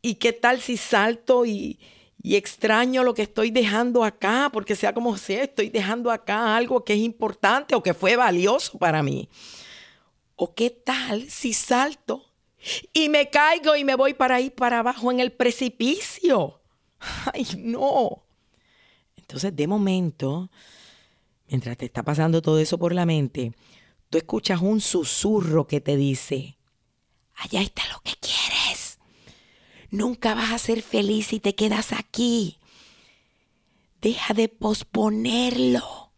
¿Y 0.00 0.14
qué 0.14 0.32
tal 0.32 0.60
si 0.60 0.76
salto 0.76 1.44
y, 1.44 1.80
y 2.22 2.36
extraño 2.36 3.02
lo 3.02 3.14
que 3.14 3.22
estoy 3.22 3.50
dejando 3.50 4.04
acá, 4.04 4.50
porque 4.52 4.76
sea 4.76 4.92
como 4.92 5.16
sea, 5.16 5.44
estoy 5.44 5.70
dejando 5.70 6.10
acá 6.10 6.56
algo 6.56 6.84
que 6.84 6.92
es 6.92 7.00
importante 7.00 7.74
o 7.74 7.82
que 7.82 7.94
fue 7.94 8.16
valioso 8.16 8.78
para 8.78 9.02
mí. 9.02 9.28
¿O 10.36 10.54
qué 10.54 10.70
tal 10.70 11.30
si 11.30 11.52
salto 11.52 12.24
y 12.92 13.08
me 13.08 13.30
caigo 13.30 13.74
y 13.74 13.84
me 13.84 13.94
voy 13.94 14.14
para 14.14 14.36
ahí 14.36 14.50
para 14.50 14.80
abajo 14.80 15.10
en 15.10 15.20
el 15.20 15.32
precipicio? 15.32 16.60
Ay, 17.32 17.46
no. 17.56 18.22
Entonces, 19.16 19.54
de 19.54 19.66
momento, 19.66 20.50
mientras 21.48 21.76
te 21.76 21.86
está 21.86 22.02
pasando 22.02 22.42
todo 22.42 22.58
eso 22.58 22.78
por 22.78 22.94
la 22.94 23.06
mente, 23.06 23.52
tú 24.10 24.18
escuchas 24.18 24.60
un 24.60 24.80
susurro 24.80 25.66
que 25.66 25.80
te 25.80 25.96
dice, 25.96 26.58
allá 27.34 27.62
está 27.62 27.82
lo 27.92 28.00
que 28.00 28.12
quieres. 28.20 28.79
Nunca 29.90 30.34
vas 30.34 30.52
a 30.52 30.58
ser 30.58 30.82
feliz 30.82 31.28
si 31.28 31.40
te 31.40 31.54
quedas 31.54 31.92
aquí. 31.92 32.58
Deja 34.00 34.34
de 34.34 34.48
posponerlo. 34.48 36.12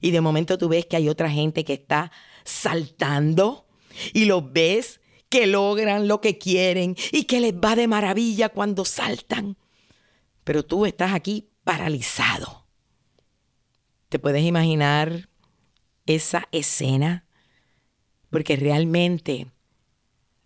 Y 0.00 0.12
de 0.12 0.20
momento 0.20 0.58
tú 0.58 0.68
ves 0.68 0.86
que 0.86 0.96
hay 0.96 1.08
otra 1.08 1.28
gente 1.28 1.64
que 1.64 1.72
está 1.72 2.12
saltando 2.44 3.66
y 4.12 4.26
los 4.26 4.52
ves 4.52 5.00
que 5.28 5.46
logran 5.46 6.08
lo 6.08 6.20
que 6.20 6.38
quieren 6.38 6.96
y 7.12 7.24
que 7.24 7.40
les 7.40 7.52
va 7.52 7.74
de 7.76 7.88
maravilla 7.88 8.48
cuando 8.48 8.84
saltan. 8.84 9.56
Pero 10.44 10.64
tú 10.64 10.86
estás 10.86 11.12
aquí 11.12 11.50
paralizado. 11.64 12.66
¿Te 14.08 14.18
puedes 14.18 14.44
imaginar 14.44 15.28
esa 16.06 16.48
escena? 16.52 17.26
Porque 18.30 18.56
realmente 18.56 19.48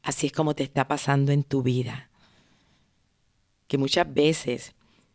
así 0.02 0.28
es 0.28 0.32
como 0.32 0.54
te 0.54 0.64
está 0.64 0.88
pasando 0.88 1.30
en 1.30 1.44
tu 1.44 1.62
vida. 1.62 2.11
Que 3.72 3.78
muchas 3.78 4.12
veces 4.12 4.74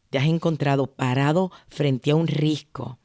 te 0.10 0.17
has 0.17 0.26
encontrado 0.26 0.88
parado 0.88 1.52
frente 1.67 2.10
a 2.10 2.15
un 2.15 2.26
risco 2.26 2.98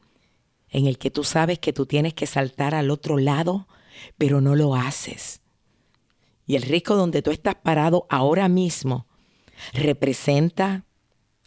en 0.70 0.86
el 0.86 0.96
que 0.96 1.10
tú 1.10 1.24
sabes 1.24 1.58
que 1.58 1.74
tú 1.74 1.84
tienes 1.84 2.14
que 2.14 2.24
saltar 2.24 2.74
al 2.74 2.90
otro 2.90 3.18
lado, 3.18 3.68
pero 4.16 4.40
no 4.40 4.56
lo 4.56 4.74
haces. 4.74 5.42
Y 6.46 6.56
el 6.56 6.62
risco 6.62 6.96
donde 6.96 7.20
tú 7.20 7.32
estás 7.32 7.56
parado 7.56 8.06
ahora 8.08 8.48
mismo 8.48 9.06
representa 9.74 10.86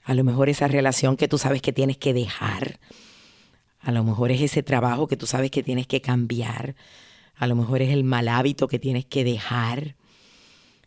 a 0.03 0.13
lo 0.13 0.23
mejor 0.23 0.49
esa 0.49 0.67
relación 0.67 1.17
que 1.17 1.27
tú 1.27 1.39
sabes 1.39 1.63
que 1.63 1.73
tienes 1.73 1.97
que 1.97 2.13
dejar. 2.13 2.79
A 3.79 3.91
lo 3.91 4.03
mejor 4.03 4.29
es 4.29 4.41
ese 4.41 4.61
trabajo 4.61 5.07
que 5.07 5.17
tú 5.17 5.25
sabes 5.25 5.49
que 5.49 5.63
tienes 5.63 5.87
que 5.87 6.01
cambiar. 6.01 6.75
A 7.33 7.47
lo 7.47 7.55
mejor 7.55 7.81
es 7.81 7.89
el 7.89 8.03
mal 8.03 8.27
hábito 8.27 8.67
que 8.67 8.77
tienes 8.77 9.05
que 9.05 9.23
dejar. 9.23 9.95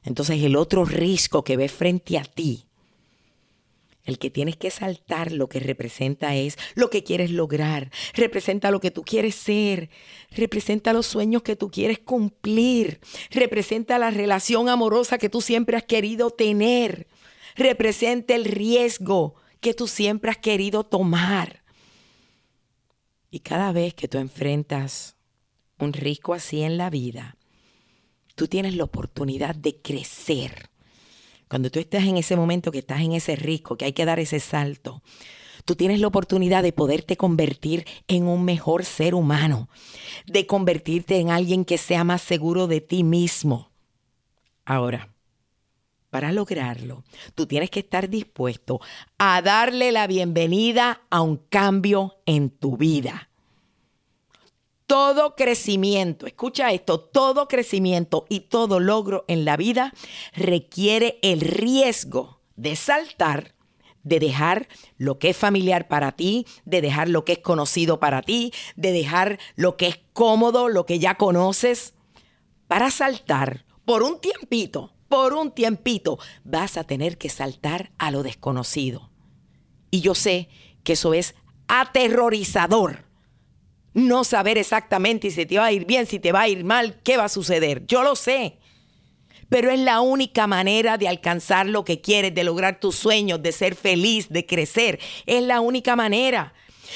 Entonces 0.04 0.40
el 0.40 0.54
otro 0.54 0.84
risco 0.84 1.42
que 1.42 1.56
ves 1.56 1.72
frente 1.72 2.16
a 2.16 2.22
ti 2.22 2.67
el 4.08 4.18
que 4.18 4.30
tienes 4.30 4.56
que 4.56 4.70
saltar 4.70 5.32
lo 5.32 5.48
que 5.48 5.60
representa 5.60 6.34
es 6.34 6.56
lo 6.74 6.88
que 6.88 7.04
quieres 7.04 7.30
lograr, 7.30 7.90
representa 8.14 8.70
lo 8.70 8.80
que 8.80 8.90
tú 8.90 9.02
quieres 9.02 9.34
ser, 9.34 9.90
representa 10.30 10.94
los 10.94 11.06
sueños 11.06 11.42
que 11.42 11.56
tú 11.56 11.70
quieres 11.70 11.98
cumplir, 11.98 13.00
representa 13.30 13.98
la 13.98 14.10
relación 14.10 14.70
amorosa 14.70 15.18
que 15.18 15.28
tú 15.28 15.42
siempre 15.42 15.76
has 15.76 15.84
querido 15.84 16.30
tener, 16.30 17.06
representa 17.54 18.34
el 18.34 18.46
riesgo 18.46 19.34
que 19.60 19.74
tú 19.74 19.86
siempre 19.86 20.30
has 20.30 20.38
querido 20.38 20.84
tomar. 20.84 21.62
Y 23.30 23.40
cada 23.40 23.72
vez 23.72 23.92
que 23.92 24.08
tú 24.08 24.16
enfrentas 24.16 25.16
un 25.78 25.92
riesgo 25.92 26.32
así 26.32 26.62
en 26.62 26.78
la 26.78 26.88
vida, 26.88 27.36
tú 28.36 28.48
tienes 28.48 28.74
la 28.74 28.84
oportunidad 28.84 29.54
de 29.54 29.76
crecer 29.76 30.70
cuando 31.48 31.70
tú 31.70 31.78
estás 31.80 32.04
en 32.04 32.16
ese 32.16 32.36
momento 32.36 32.70
que 32.70 32.78
estás 32.78 33.00
en 33.00 33.12
ese 33.12 33.36
risco, 33.36 33.76
que 33.76 33.86
hay 33.86 33.92
que 33.92 34.04
dar 34.04 34.18
ese 34.20 34.40
salto, 34.40 35.02
tú 35.64 35.76
tienes 35.76 36.00
la 36.00 36.06
oportunidad 36.06 36.62
de 36.62 36.72
poderte 36.72 37.16
convertir 37.16 37.86
en 38.06 38.26
un 38.26 38.44
mejor 38.44 38.84
ser 38.84 39.14
humano, 39.14 39.68
de 40.26 40.46
convertirte 40.46 41.18
en 41.18 41.30
alguien 41.30 41.64
que 41.64 41.78
sea 41.78 42.04
más 42.04 42.22
seguro 42.22 42.66
de 42.66 42.80
ti 42.80 43.04
mismo. 43.04 43.70
Ahora, 44.64 45.14
para 46.10 46.32
lograrlo, 46.32 47.04
tú 47.34 47.46
tienes 47.46 47.70
que 47.70 47.80
estar 47.80 48.08
dispuesto 48.08 48.80
a 49.18 49.42
darle 49.42 49.92
la 49.92 50.06
bienvenida 50.06 51.02
a 51.10 51.20
un 51.20 51.36
cambio 51.36 52.16
en 52.24 52.50
tu 52.50 52.76
vida. 52.78 53.27
Todo 54.88 55.36
crecimiento, 55.36 56.26
escucha 56.26 56.72
esto, 56.72 56.98
todo 56.98 57.46
crecimiento 57.46 58.24
y 58.30 58.40
todo 58.40 58.80
logro 58.80 59.26
en 59.28 59.44
la 59.44 59.58
vida 59.58 59.92
requiere 60.34 61.18
el 61.20 61.42
riesgo 61.42 62.40
de 62.56 62.74
saltar, 62.74 63.54
de 64.02 64.18
dejar 64.18 64.66
lo 64.96 65.18
que 65.18 65.28
es 65.28 65.36
familiar 65.36 65.88
para 65.88 66.12
ti, 66.12 66.46
de 66.64 66.80
dejar 66.80 67.10
lo 67.10 67.26
que 67.26 67.32
es 67.32 67.38
conocido 67.40 68.00
para 68.00 68.22
ti, 68.22 68.50
de 68.76 68.92
dejar 68.92 69.38
lo 69.56 69.76
que 69.76 69.88
es 69.88 70.00
cómodo, 70.14 70.70
lo 70.70 70.86
que 70.86 70.98
ya 70.98 71.16
conoces, 71.16 71.92
para 72.66 72.90
saltar 72.90 73.66
por 73.84 74.02
un 74.02 74.18
tiempito, 74.22 74.94
por 75.10 75.34
un 75.34 75.50
tiempito, 75.50 76.18
vas 76.44 76.78
a 76.78 76.84
tener 76.84 77.18
que 77.18 77.28
saltar 77.28 77.90
a 77.98 78.10
lo 78.10 78.22
desconocido. 78.22 79.10
Y 79.90 80.00
yo 80.00 80.14
sé 80.14 80.48
que 80.82 80.94
eso 80.94 81.12
es 81.12 81.34
aterrorizador 81.66 83.07
no 83.94 84.24
saber 84.24 84.58
exactamente 84.58 85.30
si 85.30 85.46
te 85.46 85.58
va 85.58 85.66
a 85.66 85.72
ir 85.72 85.84
bien, 85.84 86.06
si 86.06 86.18
te 86.18 86.32
va 86.32 86.42
a 86.42 86.48
ir 86.48 86.64
mal, 86.64 87.00
qué 87.02 87.16
va 87.16 87.24
a 87.24 87.28
suceder. 87.28 87.86
Yo 87.86 88.02
lo 88.02 88.16
sé. 88.16 88.58
Pero 89.48 89.70
es 89.70 89.80
la 89.80 90.00
única 90.00 90.46
manera 90.46 90.98
de 90.98 91.08
alcanzar 91.08 91.66
lo 91.66 91.84
que 91.84 92.00
quieres, 92.00 92.34
de 92.34 92.44
lograr 92.44 92.80
tus 92.80 92.96
sueños, 92.96 93.42
de 93.42 93.52
ser 93.52 93.74
feliz, 93.74 94.28
de 94.28 94.44
crecer. 94.44 95.00
Es 95.24 95.42
la 95.42 95.60
única 95.60 95.96
manera. 95.96 96.52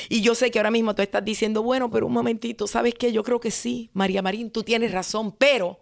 Y 0.08 0.20
yo 0.20 0.34
sé 0.34 0.50
que 0.50 0.58
ahora 0.58 0.70
mismo 0.70 0.94
tú 0.94 1.02
estás 1.02 1.24
diciendo, 1.24 1.62
bueno, 1.62 1.90
pero 1.90 2.06
un 2.06 2.12
momentito, 2.12 2.66
¿sabes 2.66 2.94
qué? 2.94 3.12
Yo 3.12 3.22
creo 3.22 3.40
que 3.40 3.50
sí, 3.50 3.90
María 3.92 4.22
Marín, 4.22 4.50
tú 4.50 4.62
tienes 4.62 4.92
razón, 4.92 5.32
pero 5.32 5.80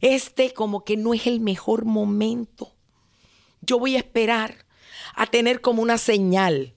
este 0.00 0.52
como 0.52 0.84
que 0.84 0.96
no 0.96 1.14
es 1.14 1.26
el 1.26 1.40
mejor 1.40 1.84
momento. 1.84 2.74
Yo 3.60 3.78
voy 3.78 3.96
a 3.96 3.98
esperar 3.98 4.66
a 5.14 5.26
tener 5.26 5.60
como 5.60 5.82
una 5.82 5.98
señal 5.98 6.75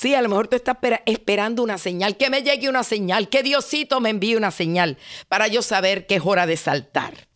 Sí, 0.00 0.14
a 0.14 0.22
lo 0.22 0.30
mejor 0.30 0.48
tú 0.48 0.56
estás 0.56 0.78
esperando 1.04 1.62
una 1.62 1.76
señal, 1.76 2.16
que 2.16 2.30
me 2.30 2.40
llegue 2.40 2.70
una 2.70 2.84
señal, 2.84 3.28
que 3.28 3.42
Diosito 3.42 4.00
me 4.00 4.08
envíe 4.08 4.34
una 4.34 4.50
señal 4.50 4.96
para 5.28 5.46
yo 5.46 5.60
saber 5.60 6.06
que 6.06 6.14
es 6.14 6.22
hora 6.24 6.46
de 6.46 6.56
saltar. 6.56 7.28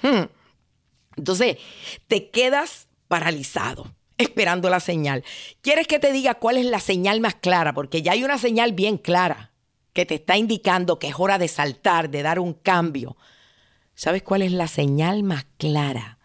Hmm. 0.00 0.24
Entonces, 1.18 1.58
te 2.06 2.30
quedas 2.30 2.88
paralizado 3.06 3.94
esperando 4.16 4.70
la 4.70 4.80
señal. 4.80 5.24
¿Quieres 5.60 5.86
que 5.86 5.98
te 5.98 6.10
diga 6.10 6.36
cuál 6.36 6.56
es 6.56 6.64
la 6.64 6.80
señal 6.80 7.20
más 7.20 7.34
clara? 7.34 7.74
Porque 7.74 8.00
ya 8.00 8.12
hay 8.12 8.24
una 8.24 8.38
señal 8.38 8.72
bien 8.72 8.96
clara 8.96 9.52
que 9.92 10.06
te 10.06 10.14
está 10.14 10.38
indicando 10.38 10.98
que 10.98 11.08
es 11.08 11.16
hora 11.18 11.36
de 11.36 11.48
saltar, 11.48 12.08
de 12.08 12.22
dar 12.22 12.38
un 12.38 12.54
cambio. 12.54 13.18
¿Sabes 13.94 14.22
cuál 14.22 14.40
es 14.40 14.52
la 14.52 14.68
señal 14.68 15.22
más 15.22 15.44
clara 15.58 16.18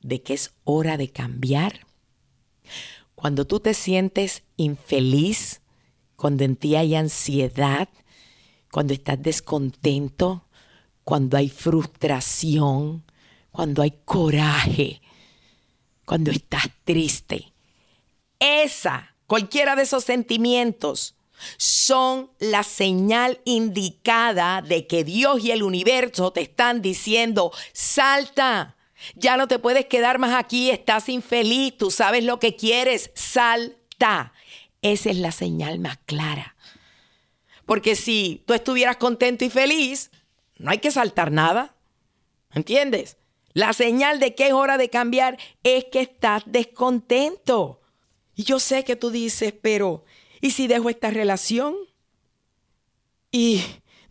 de 0.00 0.22
que 0.22 0.32
es 0.32 0.54
hora 0.64 0.96
de 0.96 1.12
cambiar? 1.12 1.86
Cuando 3.18 3.48
tú 3.48 3.58
te 3.58 3.74
sientes 3.74 4.44
infeliz, 4.56 5.60
cuando 6.14 6.44
en 6.44 6.54
ti 6.54 6.76
hay 6.76 6.94
ansiedad, 6.94 7.88
cuando 8.70 8.92
estás 8.92 9.20
descontento, 9.20 10.44
cuando 11.02 11.36
hay 11.36 11.48
frustración, 11.48 13.02
cuando 13.50 13.82
hay 13.82 13.90
coraje, 14.04 15.02
cuando 16.04 16.30
estás 16.30 16.70
triste. 16.84 17.52
Esa, 18.38 19.16
cualquiera 19.26 19.74
de 19.74 19.82
esos 19.82 20.04
sentimientos, 20.04 21.16
son 21.56 22.30
la 22.38 22.62
señal 22.62 23.40
indicada 23.44 24.62
de 24.62 24.86
que 24.86 25.02
Dios 25.02 25.42
y 25.44 25.50
el 25.50 25.64
universo 25.64 26.30
te 26.30 26.42
están 26.42 26.82
diciendo, 26.82 27.50
salta, 27.72 28.76
ya 29.14 29.36
no 29.36 29.48
te 29.48 29.58
puedes 29.58 29.86
quedar 29.86 30.18
más 30.18 30.34
aquí, 30.34 30.70
estás 30.70 31.08
infeliz, 31.08 31.76
tú 31.76 31.90
sabes 31.90 32.24
lo 32.24 32.38
que 32.38 32.56
quieres, 32.56 33.10
salta. 33.14 34.32
Esa 34.82 35.10
es 35.10 35.16
la 35.16 35.32
señal 35.32 35.78
más 35.78 35.98
clara. 36.06 36.56
Porque 37.66 37.96
si 37.96 38.42
tú 38.46 38.54
estuvieras 38.54 38.96
contento 38.96 39.44
y 39.44 39.50
feliz, 39.50 40.10
no 40.56 40.70
hay 40.70 40.78
que 40.78 40.90
saltar 40.90 41.32
nada. 41.32 41.76
¿Entiendes? 42.52 43.18
La 43.52 43.72
señal 43.72 44.20
de 44.20 44.34
que 44.34 44.48
es 44.48 44.52
hora 44.52 44.78
de 44.78 44.88
cambiar 44.88 45.38
es 45.62 45.86
que 45.86 46.00
estás 46.00 46.44
descontento. 46.46 47.80
Y 48.34 48.44
yo 48.44 48.60
sé 48.60 48.84
que 48.84 48.96
tú 48.96 49.10
dices, 49.10 49.52
pero 49.60 50.04
¿y 50.40 50.52
si 50.52 50.66
dejo 50.66 50.90
esta 50.90 51.10
relación? 51.10 51.74
Y 53.32 53.62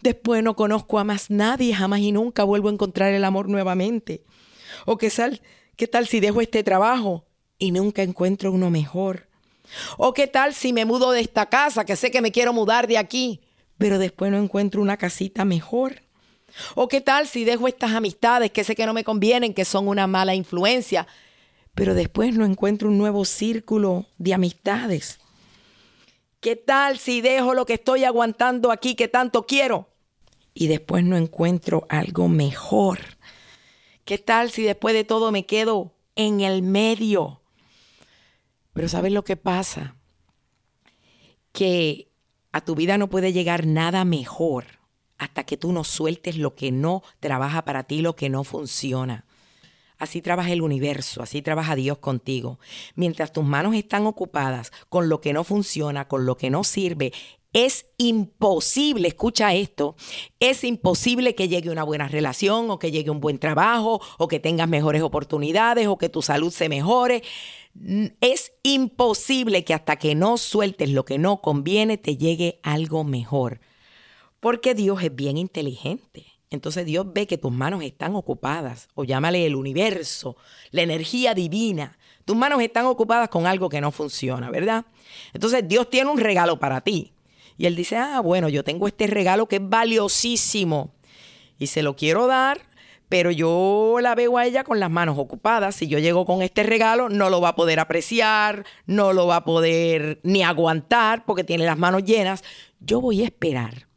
después 0.02 0.44
no 0.44 0.56
conozco 0.56 1.00
a 1.00 1.04
más 1.04 1.30
nadie, 1.30 1.74
jamás 1.74 2.02
y 2.02 2.12
nunca 2.12 2.44
vuelvo 2.44 2.70
a 2.70 2.74
encontrar 2.74 3.14
el 3.14 3.24
amor 3.24 3.48
nuevamente. 3.50 4.24
O 4.90 4.98
qué 4.98 5.10
tal, 5.10 5.42
qué 5.76 5.86
tal 5.86 6.08
si 6.08 6.22
dejo 6.22 6.40
este 6.40 6.64
trabajo 6.64 7.26
y 7.60 7.72
nunca 7.72 8.04
encuentro 8.04 8.54
uno 8.54 8.70
mejor. 8.70 9.28
O 9.98 10.14
qué 10.14 10.28
tal 10.28 10.54
si 10.54 10.72
me 10.72 10.86
mudo 10.86 11.12
de 11.12 11.20
esta 11.20 11.48
casa, 11.48 11.84
que 11.84 11.98
sé 11.98 12.10
que 12.10 12.22
me 12.22 12.32
quiero 12.32 12.54
mudar 12.54 12.88
de 12.88 12.98
aquí, 12.98 13.42
pero 13.78 14.00
después 14.00 14.32
no 14.32 14.38
encuentro 14.38 14.82
una 14.82 14.96
casita 14.96 15.44
mejor. 15.44 16.04
O 16.74 16.88
qué 16.88 17.02
tal 17.02 17.28
si 17.28 17.44
dejo 17.44 17.68
estas 17.68 17.92
amistades 17.92 18.50
que 18.52 18.64
sé 18.64 18.76
que 18.78 18.86
no 18.86 18.94
me 18.94 19.04
convienen, 19.04 19.54
que 19.54 19.66
son 19.66 19.90
una 19.90 20.08
mala 20.08 20.36
influencia, 20.36 21.06
pero 21.76 21.94
después 21.94 22.34
no 22.34 22.46
encuentro 22.46 22.88
un 22.88 22.98
nuevo 22.98 23.26
círculo 23.26 24.06
de 24.18 24.36
amistades. 24.36 25.20
¿Qué 26.40 26.56
tal 26.56 26.98
si 26.98 27.20
dejo 27.20 27.54
lo 27.54 27.66
que 27.66 27.74
estoy 27.74 28.06
aguantando 28.06 28.72
aquí 28.72 28.96
que 28.96 29.10
tanto 29.10 29.46
quiero? 29.46 29.90
Y 30.54 30.68
después 30.68 31.04
no 31.04 31.18
encuentro 31.18 31.86
algo 31.90 32.30
mejor. 32.30 33.17
¿Qué 34.08 34.18
tal 34.18 34.52
si 34.52 34.64
después 34.64 34.96
de 34.96 35.04
todo 35.04 35.34
me 35.34 35.46
quedo 35.46 35.94
en 36.16 36.40
el 36.40 36.62
medio? 36.62 37.42
Pero 38.72 38.88
¿sabes 38.88 39.12
lo 39.12 39.26
que 39.26 39.36
pasa? 39.36 39.98
Que 41.52 42.08
a 42.54 42.62
tu 42.62 42.74
vida 42.74 42.98
no 42.98 43.10
puede 43.10 43.34
llegar 43.34 43.66
nada 43.66 44.06
mejor 44.06 44.64
hasta 45.18 45.44
que 45.44 45.58
tú 45.58 45.74
no 45.74 45.84
sueltes 45.84 46.38
lo 46.38 46.56
que 46.56 46.72
no 46.72 47.04
trabaja 47.20 47.66
para 47.66 47.84
ti, 47.84 48.00
lo 48.00 48.16
que 48.16 48.30
no 48.30 48.46
funciona. 48.46 49.26
Así 49.98 50.22
trabaja 50.22 50.54
el 50.54 50.62
universo, 50.62 51.22
así 51.22 51.42
trabaja 51.42 51.76
Dios 51.76 51.98
contigo. 51.98 52.60
Mientras 52.96 53.34
tus 53.34 53.44
manos 53.44 53.76
están 53.76 54.06
ocupadas 54.06 54.72
con 54.88 55.10
lo 55.10 55.20
que 55.20 55.34
no 55.34 55.44
funciona, 55.44 56.08
con 56.08 56.26
lo 56.26 56.38
que 56.38 56.50
no 56.50 56.64
sirve, 56.64 57.12
es 57.58 57.88
imposible, 57.98 59.08
escucha 59.08 59.56
esto, 59.56 59.96
es 60.40 60.64
imposible 60.64 61.34
que 61.34 61.48
llegue 61.48 61.72
una 61.72 61.82
buena 61.82 62.08
relación 62.08 62.70
o 62.70 62.78
que 62.78 62.92
llegue 62.92 63.10
un 63.10 63.20
buen 63.20 63.40
trabajo 63.40 64.00
o 64.20 64.28
que 64.28 64.40
tengas 64.40 64.70
mejores 64.70 65.02
oportunidades 65.02 65.88
o 65.88 65.98
que 65.98 66.08
tu 66.08 66.22
salud 66.22 66.52
se 66.52 66.70
mejore. 66.70 67.24
Es 68.22 68.52
imposible 68.62 69.64
que 69.64 69.74
hasta 69.74 69.96
que 69.96 70.14
no 70.14 70.38
sueltes 70.38 70.92
lo 70.92 71.04
que 71.04 71.18
no 71.18 71.42
conviene 71.42 71.98
te 71.98 72.16
llegue 72.16 72.60
algo 72.62 73.04
mejor. 73.04 73.60
Porque 74.40 74.76
Dios 74.76 75.02
es 75.02 75.16
bien 75.16 75.36
inteligente. 75.36 76.28
Entonces 76.52 76.86
Dios 76.86 77.08
ve 77.12 77.26
que 77.26 77.40
tus 77.40 77.52
manos 77.52 77.82
están 77.84 78.16
ocupadas, 78.16 78.88
o 78.94 79.04
llámale 79.04 79.48
el 79.48 79.56
universo, 79.56 80.38
la 80.70 80.84
energía 80.84 81.34
divina. 81.34 81.98
Tus 82.24 82.38
manos 82.38 82.62
están 82.62 82.86
ocupadas 82.86 83.30
con 83.30 83.48
algo 83.48 83.68
que 83.68 83.82
no 83.82 83.90
funciona, 83.90 84.52
¿verdad? 84.52 84.86
Entonces 85.34 85.68
Dios 85.68 85.90
tiene 85.90 86.12
un 86.12 86.20
regalo 86.20 86.60
para 86.60 86.82
ti. 86.82 87.14
Y 87.58 87.66
Él 87.66 87.76
dice, 87.76 87.98
ah, 87.98 88.20
bueno, 88.20 88.50
yo 88.50 88.64
tengo 88.64 88.88
este 88.88 89.08
regalo 89.08 89.48
que 89.48 89.58
es 89.58 89.70
valiosísimo 89.70 90.94
y 91.58 91.68
se 91.68 91.82
lo 91.82 91.96
quiero 91.96 92.28
dar, 92.28 92.62
pero 93.10 93.32
yo 93.32 93.98
la 94.02 94.16
veo 94.16 94.38
a 94.38 94.46
ella 94.46 94.64
con 94.64 94.80
las 94.80 94.92
manos 94.92 95.18
ocupadas. 95.18 95.76
Si 95.76 95.88
yo 95.88 95.98
llego 96.00 96.26
con 96.26 96.42
este 96.42 96.64
regalo, 96.64 97.10
no 97.10 97.30
lo 97.30 97.42
va 97.42 97.50
a 97.50 97.56
poder 97.56 97.80
apreciar, 97.80 98.66
no 98.86 99.14
lo 99.14 99.28
va 99.28 99.38
a 99.38 99.46
poder 99.46 100.20
ni 100.24 100.44
aguantar 100.44 101.26
porque 101.26 101.44
tiene 101.44 101.66
las 101.66 101.78
manos 101.78 102.04
llenas. 102.04 102.44
Yo 102.80 103.02
voy 103.02 103.24
a 103.24 103.26
esperar 103.26 103.88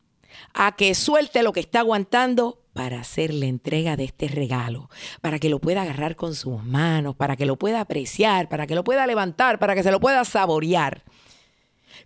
a 0.55 0.73
que 0.77 0.95
suelte 0.95 1.43
lo 1.43 1.53
que 1.53 1.61
está 1.61 1.81
aguantando 1.81 2.63
para 2.73 3.01
hacer 3.01 3.35
la 3.35 3.47
entrega 3.47 3.97
de 3.97 4.05
este 4.05 4.29
regalo, 4.29 4.89
para 5.21 5.39
que 5.39 5.49
lo 5.49 5.59
pueda 5.59 5.83
agarrar 5.83 6.17
con 6.17 6.35
sus 6.35 6.63
manos, 6.63 7.17
para 7.17 7.37
que 7.37 7.47
lo 7.47 7.57
pueda 7.57 7.81
apreciar, 7.81 8.49
para 8.49 8.67
que 8.67 8.75
lo 8.75 8.85
pueda 8.85 9.07
levantar, 9.07 9.59
para 9.59 9.75
que 9.75 9.83
se 9.83 9.91
lo 9.91 10.01
pueda 10.01 10.25
saborear. 10.25 11.05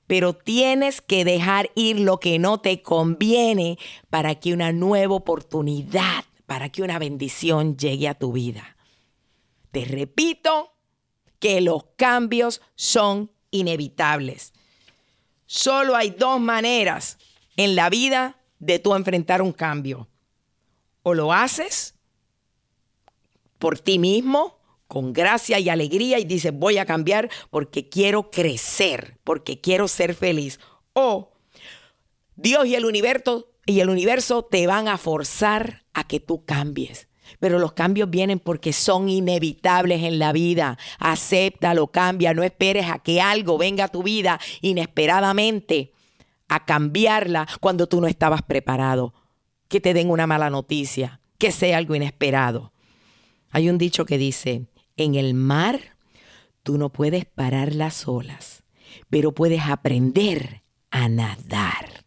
Pero 0.07 0.35
tienes 0.35 1.01
que 1.01 1.25
dejar 1.25 1.71
ir 1.75 2.01
lo 2.01 2.21
que 2.21 2.39
no 2.39 2.59
te 2.59 2.83
conviene 2.83 3.79
para 4.11 4.35
que 4.35 4.53
una 4.53 4.73
nueva 4.73 5.15
oportunidad, 5.15 6.25
para 6.47 6.69
que 6.69 6.83
una 6.83 6.99
bendición 6.99 7.77
llegue 7.77 8.09
a 8.09 8.15
tu 8.15 8.33
vida. 8.33 8.77
Te 9.71 9.85
repito 9.85 10.75
que 11.39 11.61
los 11.61 11.85
cambios 11.97 12.61
son 12.75 13.31
inevitables. 13.51 14.53
Solo 15.47 15.97
hay 15.97 16.11
dos 16.11 16.41
maneras 16.41 17.19
en 17.57 17.75
la 17.77 17.91
vida 17.91 18.39
de 18.59 18.79
tú 18.79 18.95
enfrentar 18.95 19.43
un 19.43 19.53
cambio. 19.53 20.09
O 21.03 21.15
lo 21.15 21.33
haces 21.33 21.95
por 23.59 23.79
ti 23.79 23.99
mismo, 23.99 24.59
con 24.89 25.13
gracia 25.13 25.59
y 25.59 25.69
alegría, 25.69 26.19
y 26.19 26.25
dices, 26.25 26.53
voy 26.55 26.79
a 26.79 26.87
cambiar 26.87 27.31
porque 27.51 27.89
quiero 27.89 28.31
crecer, 28.31 29.19
porque 29.25 29.61
quiero 29.61 29.89
ser 29.89 30.15
feliz. 30.15 30.61
O 30.93 31.33
Dios 32.37 32.67
y 32.67 32.75
el 32.75 32.85
universo, 32.85 33.49
y 33.67 33.81
el 33.81 33.89
universo 33.89 34.45
te 34.45 34.67
van 34.67 34.89
a 34.89 34.99
forzar 34.99 35.85
a 35.95 36.07
que 36.07 36.21
tú 36.21 36.45
cambies. 36.45 37.09
Pero 37.41 37.59
los 37.59 37.73
cambios 37.73 38.11
vienen 38.11 38.39
porque 38.39 38.73
son 38.73 39.09
inevitables 39.09 40.03
en 40.03 40.19
la 40.19 40.33
vida. 40.33 40.79
Acéptalo, 40.99 41.89
cambia, 41.89 42.35
no 42.35 42.43
esperes 42.43 42.87
a 42.87 42.99
que 42.99 43.21
algo 43.21 43.59
venga 43.59 43.85
a 43.85 43.89
tu 43.89 44.03
vida 44.03 44.39
inesperadamente 44.61 45.93
a 46.49 46.65
cambiarla 46.65 47.49
cuando 47.61 47.89
tú 47.89 48.01
no 48.01 48.07
estabas 48.07 48.43
preparado, 48.43 49.15
que 49.69 49.81
te 49.81 49.95
den 49.95 50.11
una 50.11 50.27
mala 50.27 50.51
noticia, 50.51 51.21
que 51.39 51.53
sea 51.53 51.79
algo 51.79 51.95
inesperado. 51.95 52.73
Hay 53.51 53.69
un 53.69 53.79
dicho 53.79 54.05
que 54.05 54.19
dice, 54.19 54.67
en 54.97 55.15
el 55.15 55.35
mar 55.35 55.97
tú 56.63 56.79
no 56.79 56.91
puedes 56.91 57.25
parar 57.25 57.75
las 57.75 58.09
olas, 58.09 58.63
pero 59.11 59.33
puedes 59.33 59.63
aprender 59.63 60.63
a 60.91 61.09
nadar. 61.09 62.05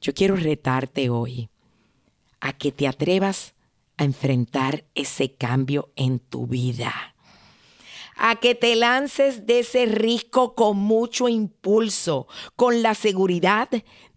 Yo 0.00 0.14
quiero 0.14 0.36
retarte 0.36 1.10
hoy 1.10 1.48
a 2.40 2.52
que 2.52 2.72
te 2.72 2.86
atrevas 2.86 3.54
a 3.96 4.04
enfrentar 4.04 4.84
ese 4.94 5.34
cambio 5.34 5.90
en 5.96 6.18
tu 6.18 6.46
vida 6.46 7.16
a 8.16 8.36
que 8.36 8.54
te 8.54 8.74
lances 8.76 9.46
de 9.46 9.60
ese 9.60 9.86
risco 9.86 10.54
con 10.54 10.78
mucho 10.78 11.28
impulso, 11.28 12.26
con 12.56 12.82
la 12.82 12.94
seguridad 12.94 13.68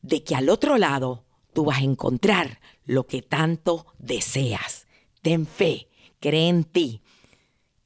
de 0.01 0.23
que 0.23 0.35
al 0.35 0.49
otro 0.49 0.77
lado 0.77 1.25
tú 1.53 1.65
vas 1.65 1.79
a 1.79 1.83
encontrar 1.83 2.61
lo 2.85 3.05
que 3.05 3.21
tanto 3.21 3.85
deseas. 3.97 4.87
Ten 5.21 5.45
fe, 5.45 5.89
cree 6.19 6.47
en 6.47 6.63
ti, 6.63 7.01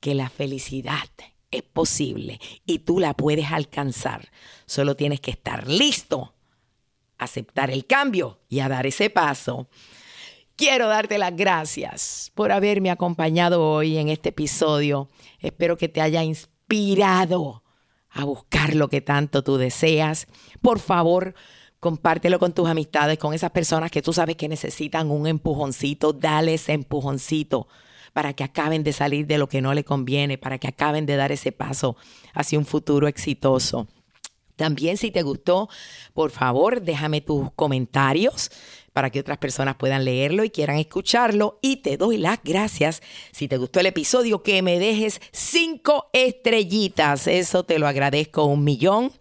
que 0.03 0.15
la 0.15 0.29
felicidad 0.29 1.07
es 1.49 1.61
posible 1.61 2.41
y 2.65 2.79
tú 2.79 2.99
la 2.99 3.13
puedes 3.13 3.53
alcanzar. 3.53 4.27
Solo 4.65 4.97
tienes 4.97 5.21
que 5.21 5.31
estar 5.31 5.65
listo 5.65 6.33
aceptar 7.17 7.71
el 7.71 7.85
cambio 7.85 8.41
y 8.49 8.59
a 8.59 8.67
dar 8.67 8.85
ese 8.85 9.09
paso. 9.09 9.69
Quiero 10.57 10.89
darte 10.89 11.17
las 11.17 11.33
gracias 11.33 12.33
por 12.35 12.51
haberme 12.51 12.91
acompañado 12.91 13.65
hoy 13.65 13.97
en 13.97 14.09
este 14.09 14.29
episodio. 14.29 15.07
Espero 15.39 15.77
que 15.77 15.87
te 15.87 16.01
haya 16.01 16.21
inspirado 16.21 17.63
a 18.09 18.25
buscar 18.25 18.75
lo 18.75 18.89
que 18.89 18.99
tanto 18.99 19.41
tú 19.41 19.55
deseas. 19.55 20.27
Por 20.61 20.79
favor, 20.79 21.33
compártelo 21.79 22.39
con 22.39 22.51
tus 22.51 22.67
amistades, 22.67 23.17
con 23.19 23.33
esas 23.33 23.51
personas 23.51 23.89
que 23.89 24.01
tú 24.01 24.11
sabes 24.11 24.35
que 24.35 24.49
necesitan 24.49 25.11
un 25.11 25.27
empujoncito. 25.27 26.11
Dale 26.11 26.55
ese 26.55 26.73
empujoncito 26.73 27.69
para 28.13 28.33
que 28.33 28.43
acaben 28.43 28.83
de 28.83 28.93
salir 28.93 29.27
de 29.27 29.37
lo 29.37 29.49
que 29.49 29.61
no 29.61 29.73
le 29.73 29.83
conviene, 29.83 30.37
para 30.37 30.59
que 30.59 30.67
acaben 30.67 31.05
de 31.05 31.15
dar 31.15 31.31
ese 31.31 31.51
paso 31.51 31.97
hacia 32.33 32.59
un 32.59 32.65
futuro 32.65 33.07
exitoso. 33.07 33.87
También 34.55 34.97
si 34.97 35.09
te 35.11 35.23
gustó, 35.23 35.67
por 36.13 36.31
favor, 36.31 36.81
déjame 36.81 37.21
tus 37.21 37.51
comentarios 37.53 38.51
para 38.93 39.09
que 39.09 39.19
otras 39.19 39.39
personas 39.39 39.75
puedan 39.75 40.05
leerlo 40.05 40.43
y 40.43 40.51
quieran 40.51 40.77
escucharlo. 40.77 41.57
Y 41.61 41.77
te 41.77 41.97
doy 41.97 42.17
las 42.17 42.39
gracias 42.43 43.01
si 43.31 43.47
te 43.47 43.57
gustó 43.57 43.79
el 43.79 43.87
episodio, 43.87 44.43
que 44.43 44.61
me 44.61 44.77
dejes 44.77 45.19
cinco 45.31 46.09
estrellitas. 46.13 47.25
Eso 47.25 47.63
te 47.63 47.79
lo 47.79 47.87
agradezco 47.87 48.45
un 48.45 48.63
millón. 48.63 49.11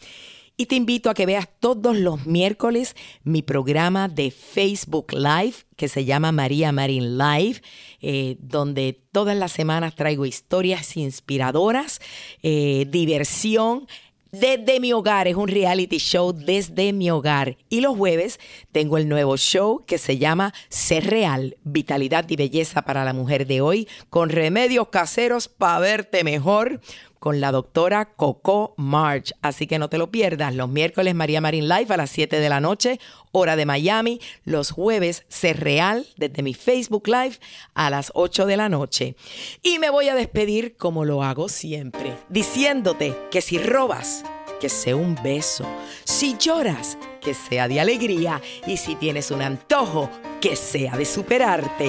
Y 0.56 0.66
te 0.66 0.74
invito 0.74 1.08
a 1.08 1.14
que 1.14 1.26
veas 1.26 1.48
todos 1.60 1.96
los 1.96 2.26
miércoles 2.26 2.94
mi 3.24 3.42
programa 3.42 4.08
de 4.08 4.30
Facebook 4.30 5.12
Live 5.12 5.54
que 5.76 5.88
se 5.88 6.04
llama 6.04 6.30
María 6.30 6.72
Marín 6.72 7.16
Live, 7.18 7.62
eh, 8.00 8.36
donde 8.38 9.00
todas 9.12 9.36
las 9.36 9.52
semanas 9.52 9.96
traigo 9.96 10.26
historias 10.26 10.96
inspiradoras, 10.96 12.00
eh, 12.42 12.86
diversión 12.88 13.86
desde 14.32 14.80
mi 14.80 14.92
hogar. 14.92 15.28
Es 15.28 15.36
un 15.36 15.48
reality 15.48 15.98
show 15.98 16.32
desde 16.32 16.92
mi 16.92 17.10
hogar. 17.10 17.56
Y 17.68 17.80
los 17.80 17.96
jueves 17.96 18.40
tengo 18.72 18.96
el 18.98 19.08
nuevo 19.08 19.36
show 19.36 19.84
que 19.86 19.98
se 19.98 20.18
llama 20.18 20.54
Ser 20.68 21.06
Real, 21.06 21.56
Vitalidad 21.64 22.28
y 22.28 22.36
Belleza 22.36 22.82
para 22.82 23.04
la 23.04 23.12
Mujer 23.12 23.46
de 23.46 23.60
hoy, 23.60 23.88
con 24.08 24.30
remedios 24.30 24.88
caseros 24.88 25.48
para 25.48 25.80
verte 25.80 26.24
mejor 26.24 26.80
con 27.22 27.40
la 27.40 27.52
doctora 27.52 28.16
Coco 28.16 28.74
March. 28.76 29.32
Así 29.42 29.68
que 29.68 29.78
no 29.78 29.88
te 29.88 29.96
lo 29.96 30.10
pierdas. 30.10 30.56
Los 30.56 30.68
miércoles 30.68 31.14
María 31.14 31.40
Marín 31.40 31.68
Live 31.68 31.86
a 31.90 31.96
las 31.96 32.10
7 32.10 32.40
de 32.40 32.48
la 32.48 32.58
noche, 32.58 32.98
hora 33.30 33.54
de 33.54 33.64
Miami. 33.64 34.20
Los 34.42 34.72
jueves 34.72 35.24
Real 35.54 36.04
desde 36.16 36.42
mi 36.42 36.52
Facebook 36.52 37.06
Live 37.06 37.38
a 37.74 37.90
las 37.90 38.10
8 38.16 38.44
de 38.46 38.56
la 38.56 38.68
noche. 38.68 39.14
Y 39.62 39.78
me 39.78 39.88
voy 39.88 40.08
a 40.08 40.16
despedir 40.16 40.76
como 40.76 41.04
lo 41.04 41.22
hago 41.22 41.48
siempre, 41.48 42.16
diciéndote 42.28 43.16
que 43.30 43.40
si 43.40 43.56
robas, 43.56 44.24
que 44.60 44.68
sea 44.68 44.96
un 44.96 45.14
beso. 45.22 45.64
Si 46.02 46.36
lloras, 46.36 46.98
que 47.20 47.34
sea 47.34 47.68
de 47.68 47.78
alegría. 47.78 48.42
Y 48.66 48.78
si 48.78 48.96
tienes 48.96 49.30
un 49.30 49.42
antojo, 49.42 50.10
que 50.40 50.56
sea 50.56 50.96
de 50.96 51.04
superarte. 51.04 51.88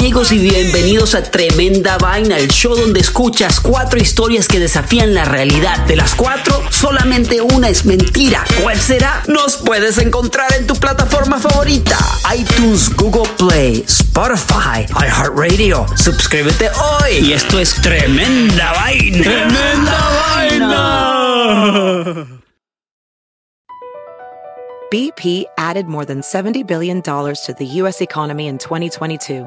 amigos 0.00 0.32
y 0.32 0.38
bienvenidos 0.38 1.14
a 1.14 1.22
Tremenda 1.22 1.98
Vaina, 1.98 2.38
el 2.38 2.48
show 2.48 2.74
donde 2.74 3.00
escuchas 3.00 3.60
cuatro 3.60 4.00
historias 4.00 4.48
que 4.48 4.58
desafían 4.58 5.12
la 5.12 5.26
realidad. 5.26 5.84
De 5.86 5.94
las 5.94 6.14
cuatro, 6.14 6.58
solamente 6.70 7.42
una 7.42 7.68
es 7.68 7.84
mentira. 7.84 8.42
¿Cuál 8.62 8.80
será? 8.80 9.22
Nos 9.28 9.58
puedes 9.58 9.98
encontrar 9.98 10.54
en 10.54 10.66
tu 10.66 10.74
plataforma 10.74 11.38
favorita. 11.38 11.98
iTunes, 12.34 12.88
Google 12.96 13.30
Play, 13.36 13.84
Spotify, 13.86 14.86
iHeartRadio. 14.88 15.84
Suscríbete 15.96 16.70
hoy. 16.70 17.18
Y 17.18 17.34
esto 17.34 17.58
es 17.58 17.74
Tremenda 17.74 18.72
Vaina. 18.72 19.22
¡Tremenda 19.22 19.98
vaina! 20.40 22.26
BP 24.90 25.44
added 25.58 25.84
more 25.84 26.06
than 26.06 26.22
$70 26.22 26.66
billion 26.66 27.02
to 27.02 27.54
the 27.58 27.66
U.S. 27.66 28.00
economy 28.00 28.46
in 28.46 28.56
2022. 28.56 29.46